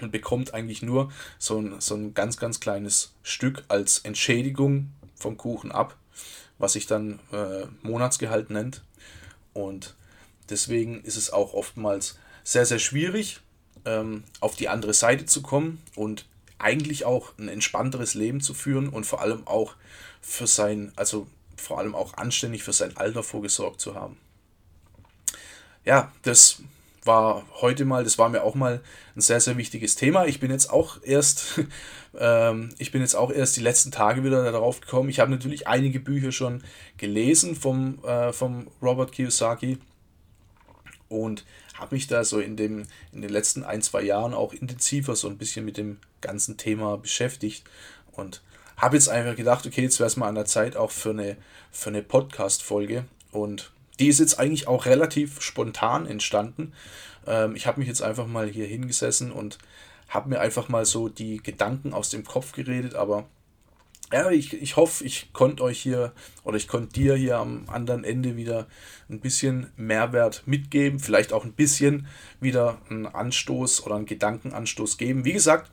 und 0.00 0.10
bekommt 0.10 0.54
eigentlich 0.54 0.80
nur 0.80 1.12
so 1.38 1.58
ein, 1.58 1.80
so 1.80 1.96
ein 1.96 2.14
ganz, 2.14 2.38
ganz 2.38 2.60
kleines 2.60 3.12
Stück 3.24 3.64
als 3.68 3.98
Entschädigung 3.98 4.92
vom 5.16 5.36
Kuchen 5.36 5.70
ab, 5.72 5.96
was 6.56 6.74
sich 6.74 6.86
dann 6.86 7.18
äh, 7.32 7.66
Monatsgehalt 7.82 8.48
nennt. 8.48 8.82
Und 9.52 9.94
deswegen 10.48 11.02
ist 11.02 11.16
es 11.16 11.30
auch 11.30 11.52
oftmals 11.52 12.16
sehr, 12.44 12.64
sehr 12.64 12.78
schwierig, 12.78 13.40
ähm, 13.84 14.22
auf 14.40 14.54
die 14.54 14.68
andere 14.68 14.94
Seite 14.94 15.26
zu 15.26 15.42
kommen 15.42 15.82
und 15.94 16.24
eigentlich 16.62 17.04
auch 17.04 17.32
ein 17.38 17.48
entspannteres 17.48 18.14
Leben 18.14 18.40
zu 18.40 18.54
führen 18.54 18.88
und 18.88 19.04
vor 19.04 19.20
allem 19.20 19.46
auch 19.46 19.74
für 20.20 20.46
sein, 20.46 20.92
also 20.96 21.26
vor 21.56 21.78
allem 21.78 21.94
auch 21.94 22.14
anständig 22.14 22.62
für 22.62 22.72
sein 22.72 22.96
Alter 22.96 23.22
vorgesorgt 23.22 23.80
zu 23.80 23.94
haben 23.94 24.16
ja, 25.84 26.12
das 26.22 26.62
war 27.04 27.44
heute 27.60 27.84
mal, 27.84 28.04
das 28.04 28.18
war 28.18 28.28
mir 28.28 28.44
auch 28.44 28.54
mal 28.54 28.80
ein 29.16 29.20
sehr, 29.20 29.40
sehr 29.40 29.56
wichtiges 29.56 29.96
Thema. 29.96 30.26
Ich 30.26 30.38
bin 30.38 30.52
jetzt 30.52 30.70
auch 30.70 30.98
erst, 31.02 31.60
ähm, 32.18 32.70
ich 32.78 32.92
bin 32.92 33.00
jetzt 33.00 33.16
auch 33.16 33.32
erst 33.32 33.56
die 33.56 33.60
letzten 33.60 33.90
Tage 33.90 34.22
wieder 34.22 34.50
darauf 34.50 34.80
gekommen. 34.80 35.08
Ich 35.08 35.18
habe 35.18 35.30
natürlich 35.30 35.66
einige 35.66 35.98
Bücher 35.98 36.30
schon 36.30 36.62
gelesen 36.98 37.56
vom, 37.56 38.02
äh, 38.04 38.32
vom 38.32 38.68
Robert 38.80 39.12
Kiyosaki 39.12 39.78
und 41.08 41.44
habe 41.82 41.94
mich 41.96 42.06
da 42.06 42.24
so 42.24 42.38
in, 42.38 42.56
dem, 42.56 42.84
in 43.12 43.20
den 43.22 43.30
letzten 43.30 43.64
ein, 43.64 43.82
zwei 43.82 44.02
Jahren 44.02 44.34
auch 44.34 44.52
intensiver 44.52 45.16
so 45.16 45.28
ein 45.28 45.36
bisschen 45.36 45.64
mit 45.64 45.76
dem 45.76 45.98
ganzen 46.20 46.56
Thema 46.56 46.96
beschäftigt 46.96 47.64
und 48.12 48.40
habe 48.76 48.96
jetzt 48.96 49.08
einfach 49.08 49.36
gedacht, 49.36 49.66
okay, 49.66 49.82
jetzt 49.82 49.98
wäre 49.98 50.06
es 50.06 50.16
mal 50.16 50.28
an 50.28 50.36
der 50.36 50.44
Zeit 50.44 50.76
auch 50.76 50.92
für 50.92 51.10
eine, 51.10 51.36
für 51.72 51.90
eine 51.90 52.02
Podcast-Folge 52.02 53.04
und 53.32 53.72
die 53.98 54.06
ist 54.08 54.20
jetzt 54.20 54.38
eigentlich 54.38 54.68
auch 54.68 54.86
relativ 54.86 55.42
spontan 55.42 56.06
entstanden. 56.06 56.72
Ähm, 57.26 57.56
ich 57.56 57.66
habe 57.66 57.80
mich 57.80 57.88
jetzt 57.88 58.02
einfach 58.02 58.26
mal 58.26 58.48
hier 58.48 58.66
hingesessen 58.66 59.32
und 59.32 59.58
habe 60.08 60.28
mir 60.28 60.40
einfach 60.40 60.68
mal 60.68 60.86
so 60.86 61.08
die 61.08 61.38
Gedanken 61.38 61.92
aus 61.92 62.10
dem 62.10 62.24
Kopf 62.24 62.52
geredet, 62.52 62.94
aber 62.94 63.26
ja, 64.12 64.30
ich, 64.30 64.52
ich 64.52 64.76
hoffe, 64.76 65.04
ich 65.04 65.32
konnte 65.32 65.62
euch 65.62 65.80
hier 65.80 66.12
oder 66.44 66.56
ich 66.56 66.68
konnte 66.68 66.92
dir 66.92 67.14
hier 67.14 67.38
am 67.38 67.64
anderen 67.68 68.04
Ende 68.04 68.36
wieder 68.36 68.66
ein 69.08 69.20
bisschen 69.20 69.68
Mehrwert 69.76 70.42
mitgeben, 70.46 71.00
vielleicht 71.00 71.32
auch 71.32 71.44
ein 71.44 71.52
bisschen 71.52 72.06
wieder 72.40 72.78
einen 72.90 73.06
Anstoß 73.06 73.84
oder 73.86 73.96
einen 73.96 74.06
Gedankenanstoß 74.06 74.98
geben. 74.98 75.24
Wie 75.24 75.32
gesagt, 75.32 75.70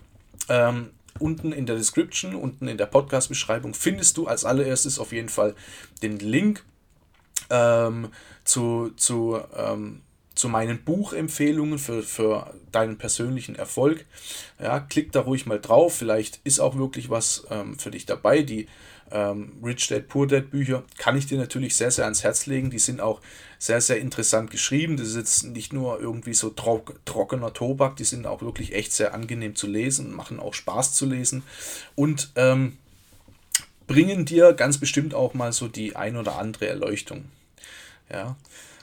ähm, 0.47 0.91
unten 1.19 1.51
in 1.51 1.65
der 1.65 1.75
Description, 1.75 2.35
unten 2.35 2.67
in 2.67 2.77
der 2.77 2.85
Podcast-Beschreibung 2.85 3.73
findest 3.73 4.17
du 4.17 4.27
als 4.27 4.45
allererstes 4.45 4.99
auf 4.99 5.11
jeden 5.11 5.29
Fall 5.29 5.53
den 6.01 6.17
Link 6.19 6.63
ähm, 7.49 8.09
zu, 8.45 8.91
zu, 8.95 9.41
ähm, 9.55 10.01
zu 10.39 10.49
meinen 10.49 10.83
Buchempfehlungen 10.83 11.77
für, 11.77 12.01
für 12.01 12.53
deinen 12.71 12.97
persönlichen 12.97 13.55
Erfolg. 13.55 14.05
Ja, 14.59 14.79
klick 14.79 15.11
da 15.11 15.21
ruhig 15.21 15.45
mal 15.45 15.59
drauf. 15.59 15.95
Vielleicht 15.95 16.39
ist 16.43 16.59
auch 16.59 16.77
wirklich 16.77 17.09
was 17.09 17.45
ähm, 17.49 17.77
für 17.77 17.91
dich 17.91 18.05
dabei. 18.05 18.41
Die 18.41 18.67
ähm, 19.11 19.53
Rich 19.63 19.87
Dad 19.87 20.07
Poor 20.07 20.27
Dad 20.27 20.49
Bücher 20.51 20.83
kann 20.97 21.17
ich 21.17 21.25
dir 21.25 21.37
natürlich 21.37 21.75
sehr, 21.75 21.91
sehr 21.91 22.05
ans 22.05 22.23
Herz 22.23 22.45
legen. 22.45 22.69
Die 22.69 22.79
sind 22.79 23.01
auch 23.01 23.21
sehr, 23.57 23.81
sehr 23.81 23.99
interessant 23.99 24.51
geschrieben. 24.51 24.97
Das 24.97 25.07
ist 25.09 25.15
jetzt 25.15 25.43
nicht 25.43 25.73
nur 25.73 25.99
irgendwie 25.99 26.33
so 26.33 26.49
trock, 26.49 26.99
trockener 27.05 27.53
Tobak, 27.53 27.97
die 27.97 28.05
sind 28.05 28.25
auch 28.25 28.41
wirklich 28.41 28.73
echt 28.73 28.93
sehr 28.93 29.13
angenehm 29.13 29.55
zu 29.55 29.67
lesen, 29.67 30.13
machen 30.13 30.39
auch 30.39 30.53
Spaß 30.53 30.93
zu 30.93 31.05
lesen. 31.05 31.43
Und 31.95 32.31
ähm, 32.35 32.77
bringen 33.87 34.25
dir 34.25 34.53
ganz 34.53 34.77
bestimmt 34.77 35.13
auch 35.13 35.33
mal 35.33 35.51
so 35.51 35.67
die 35.67 35.95
ein 35.95 36.15
oder 36.15 36.37
andere 36.37 36.67
Erleuchtung. 36.67 37.25
Ja, 38.11 38.37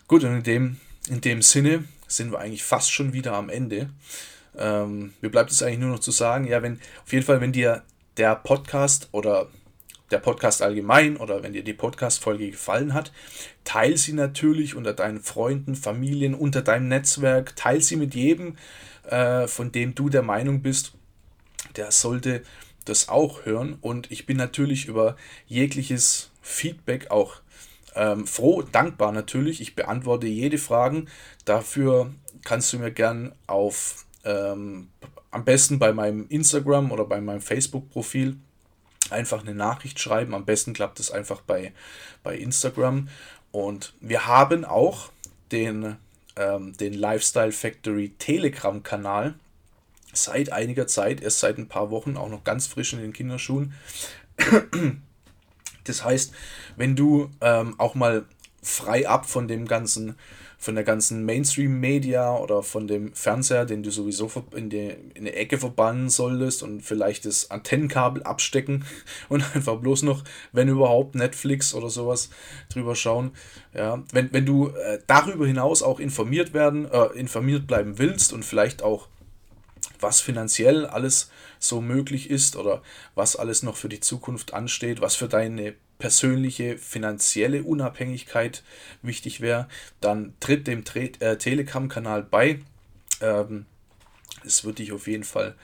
gut, 0.09 0.25
und 0.25 0.37
in 0.37 0.43
dem, 0.43 0.81
in 1.09 1.21
dem 1.21 1.43
Sinne 1.43 1.85
sind 2.09 2.33
wir 2.33 2.39
eigentlich 2.39 2.65
fast 2.65 2.93
schon 2.93 3.13
wieder 3.13 3.35
am 3.35 3.49
Ende. 3.49 3.91
Ähm, 4.57 5.15
mir 5.21 5.31
bleibt 5.31 5.51
es 5.51 5.63
eigentlich 5.63 5.81
nur 5.81 5.91
noch 5.91 5.99
zu 5.99 6.11
sagen, 6.11 6.47
ja, 6.47 6.63
wenn, 6.63 6.81
auf 7.05 7.13
jeden 7.13 7.25
Fall, 7.25 7.41
wenn 7.41 7.53
dir 7.53 7.83
der 8.17 8.37
Podcast 8.37 9.09
oder 9.13 9.49
der 10.11 10.19
Podcast 10.19 10.63
allgemein 10.63 11.17
oder 11.17 11.43
wenn 11.43 11.53
dir 11.53 11.65
die 11.65 11.73
Podcast-Folge 11.73 12.51
gefallen 12.51 12.95
hat, 12.95 13.13
teile 13.65 13.97
sie 13.97 14.13
natürlich 14.13 14.77
unter 14.77 14.93
deinen 14.93 15.21
Freunden, 15.21 15.75
Familien, 15.75 16.35
unter 16.35 16.63
deinem 16.63 16.89
Netzwerk, 16.89 17.57
teile 17.57 17.81
sie 17.81 17.97
mit 17.97 18.15
jedem, 18.15 18.57
äh, 19.05 19.49
von 19.49 19.73
dem 19.73 19.95
du 19.95 20.09
der 20.09 20.23
Meinung 20.23 20.63
bist, 20.63 20.93
der 21.75 21.91
sollte 21.91 22.43
das 22.85 23.09
auch 23.09 23.45
hören. 23.45 23.79
Und 23.81 24.11
ich 24.11 24.27
bin 24.27 24.37
natürlich 24.37 24.87
über 24.87 25.17
jegliches 25.47 26.31
Feedback 26.41 27.11
auch 27.11 27.41
ähm, 27.97 28.27
froh, 28.27 28.63
dankbar 28.63 29.13
natürlich. 29.13 29.61
Ich 29.61 29.75
beantworte 29.75 30.27
jede 30.27 30.59
Frage. 30.59 31.07
Dafür 31.45 32.13
kannst 32.45 32.73
du 32.73 32.79
mir 32.79 32.93
gern 32.93 33.35
auf 33.47 34.07
ähm, 34.25 34.89
am 35.31 35.45
besten 35.45 35.79
bei 35.79 35.93
meinem 35.93 36.27
Instagram 36.29 36.93
oder 36.93 37.05
bei 37.05 37.21
meinem 37.21 37.41
Facebook-Profil 37.41 38.37
einfach 39.11 39.43
eine 39.43 39.55
Nachricht 39.55 39.99
schreiben. 40.01 40.35
Am 40.35 40.45
besten 40.45 40.73
klappt 40.73 41.01
es 41.01 41.11
einfach 41.11 41.41
bei, 41.41 41.73
bei 42.23 42.37
Instagram. 42.37 43.09
Und 43.53 43.95
wir 44.01 44.27
haben 44.27 44.65
auch 44.65 45.11
den, 45.53 45.97
ähm, 46.37 46.77
den 46.77 46.95
Lifestyle 46.95 47.53
Factory 47.53 48.15
Telegram-Kanal 48.19 49.35
seit 50.13 50.53
einiger 50.53 50.87
Zeit, 50.87 51.21
erst 51.21 51.41
seit 51.41 51.59
ein 51.59 51.69
paar 51.69 51.91
Wochen, 51.91 52.17
auch 52.17 52.29
noch 52.29 52.45
ganz 52.45 52.67
frisch 52.67 52.93
in 52.93 53.01
den 53.01 53.13
Kinderschuhen. 53.13 53.75
Das 55.89 56.05
heißt, 56.05 56.33
wenn 56.77 56.97
du 56.97 57.31
ähm, 57.41 57.75
auch 57.79 57.95
mal 57.95 58.25
frei 58.63 59.09
ab 59.09 59.27
von 59.27 59.47
dem 59.49 59.67
ganzen, 59.67 60.17
von 60.59 60.75
der 60.75 60.85
ganzen 60.85 61.25
Mainstream-Media 61.25 62.37
oder 62.37 62.63
von 62.63 62.89
dem 62.89 63.15
Fernseher, 63.15 63.65
den 63.65 63.83
du 63.83 63.91
sowieso 63.91 64.31
in 64.55 64.69
die, 64.71 64.95
in 65.15 65.25
die 65.25 65.33
Ecke 65.33 65.59
verbannen 65.59 66.09
solltest 66.09 66.63
und 66.63 66.83
vielleicht 66.83 67.25
das 67.25 67.51
Antennenkabel 67.51 68.25
abstecken 68.25 68.85
und 69.29 69.45
einfach 69.55 69.77
bloß 69.77 70.03
noch, 70.03 70.25
wenn 70.53 70.69
überhaupt, 70.69 71.15
Netflix 71.15 71.75
oder 71.75 71.89
sowas 71.89 72.31
drüber 72.69 72.97
schauen. 72.97 73.31
Ja, 73.73 74.03
wenn, 74.13 74.33
wenn 74.33 74.47
du 74.47 74.69
äh, 74.69 74.99
darüber 75.07 75.47
hinaus 75.47 75.83
auch 75.83 76.01
informiert 76.01 76.53
werden, 76.53 76.91
äh, 76.91 77.07
informiert 77.15 77.67
bleiben 77.67 77.99
willst 77.99 78.33
und 78.33 78.45
vielleicht 78.45 78.83
auch 78.83 79.09
was 80.01 80.21
finanziell 80.21 80.87
alles 80.87 81.31
so 81.59 81.81
möglich 81.81 82.31
ist 82.31 82.57
oder 82.57 82.83
was 83.15 83.37
alles 83.37 83.63
noch 83.63 83.77
für 83.77 83.89
die 83.89 84.01
Zukunft 84.01 84.55
ansteht, 84.55 85.01
was 85.01 85.17
für 85.17 85.29
deine 85.29 85.75
persönliche 85.99 86.77
finanzielle 86.79 87.63
Unabhängigkeit 87.63 88.63
wichtig 89.03 89.41
wäre, 89.41 89.69
dann 90.01 90.35
tritt 90.41 90.67
dem 90.67 90.85
äh, 90.95 91.37
Telegram-Kanal 91.37 92.23
bei. 92.23 92.61
Ähm, 93.21 93.67
es 94.45 94.65
wird 94.65 94.79
dich 94.79 94.93
auf 94.93 95.07
jeden 95.07 95.25
Fall 95.25 95.55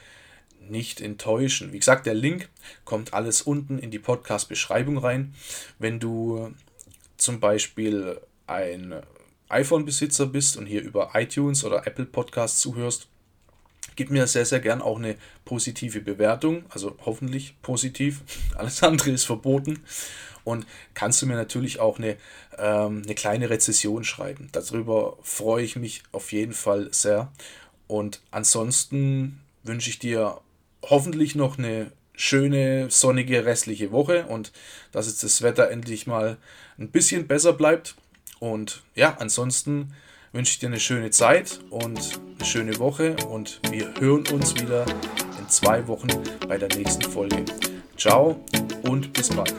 nicht 0.68 1.00
enttäuschen. 1.00 1.72
Wie 1.72 1.78
gesagt, 1.78 2.06
der 2.06 2.14
Link 2.14 2.48
kommt 2.84 3.14
alles 3.14 3.42
unten 3.42 3.78
in 3.78 3.90
die 3.90 3.98
Podcast-Beschreibung 3.98 4.98
rein. 4.98 5.34
Wenn 5.78 6.00
du 6.00 6.54
zum 7.16 7.40
Beispiel 7.40 8.20
ein 8.46 8.94
iPhone-Besitzer 9.48 10.26
bist 10.26 10.56
und 10.56 10.66
hier 10.66 10.82
über 10.82 11.10
iTunes 11.14 11.64
oder 11.64 11.86
Apple 11.86 12.06
Podcasts 12.06 12.60
zuhörst, 12.60 13.08
Gib 13.96 14.10
mir 14.10 14.26
sehr, 14.26 14.46
sehr 14.46 14.60
gern 14.60 14.80
auch 14.80 14.98
eine 14.98 15.16
positive 15.44 16.00
Bewertung, 16.00 16.64
also 16.70 16.96
hoffentlich 17.04 17.60
positiv. 17.62 18.22
Alles 18.56 18.82
andere 18.82 19.10
ist 19.10 19.24
verboten. 19.24 19.80
Und 20.44 20.66
kannst 20.94 21.22
du 21.22 21.26
mir 21.26 21.36
natürlich 21.36 21.78
auch 21.78 21.98
eine, 21.98 22.16
ähm, 22.58 23.02
eine 23.04 23.14
kleine 23.14 23.48
Rezession 23.50 24.02
schreiben. 24.02 24.48
Darüber 24.52 25.16
freue 25.22 25.64
ich 25.64 25.76
mich 25.76 26.02
auf 26.10 26.32
jeden 26.32 26.52
Fall 26.52 26.88
sehr. 26.92 27.30
Und 27.86 28.22
ansonsten 28.30 29.40
wünsche 29.62 29.90
ich 29.90 29.98
dir 29.98 30.40
hoffentlich 30.82 31.34
noch 31.34 31.58
eine 31.58 31.92
schöne, 32.14 32.90
sonnige 32.90 33.44
restliche 33.44 33.92
Woche 33.92 34.26
und 34.26 34.52
dass 34.90 35.06
jetzt 35.06 35.22
das 35.22 35.42
Wetter 35.42 35.70
endlich 35.70 36.06
mal 36.06 36.36
ein 36.78 36.90
bisschen 36.90 37.26
besser 37.26 37.52
bleibt. 37.52 37.94
Und 38.38 38.82
ja, 38.94 39.16
ansonsten 39.18 39.94
wünsche 40.32 40.52
ich 40.52 40.58
dir 40.58 40.68
eine 40.68 40.80
schöne 40.80 41.10
Zeit 41.10 41.60
und 41.70 42.20
eine 42.38 42.44
schöne 42.44 42.78
Woche 42.78 43.16
und 43.28 43.60
wir 43.70 43.92
hören 44.00 44.26
uns 44.32 44.54
wieder 44.54 44.84
in 45.38 45.48
zwei 45.48 45.86
Wochen 45.86 46.08
bei 46.48 46.56
der 46.56 46.68
nächsten 46.76 47.02
Folge. 47.02 47.44
Ciao 47.96 48.42
und 48.88 49.12
bis 49.12 49.28
bald. 49.28 49.54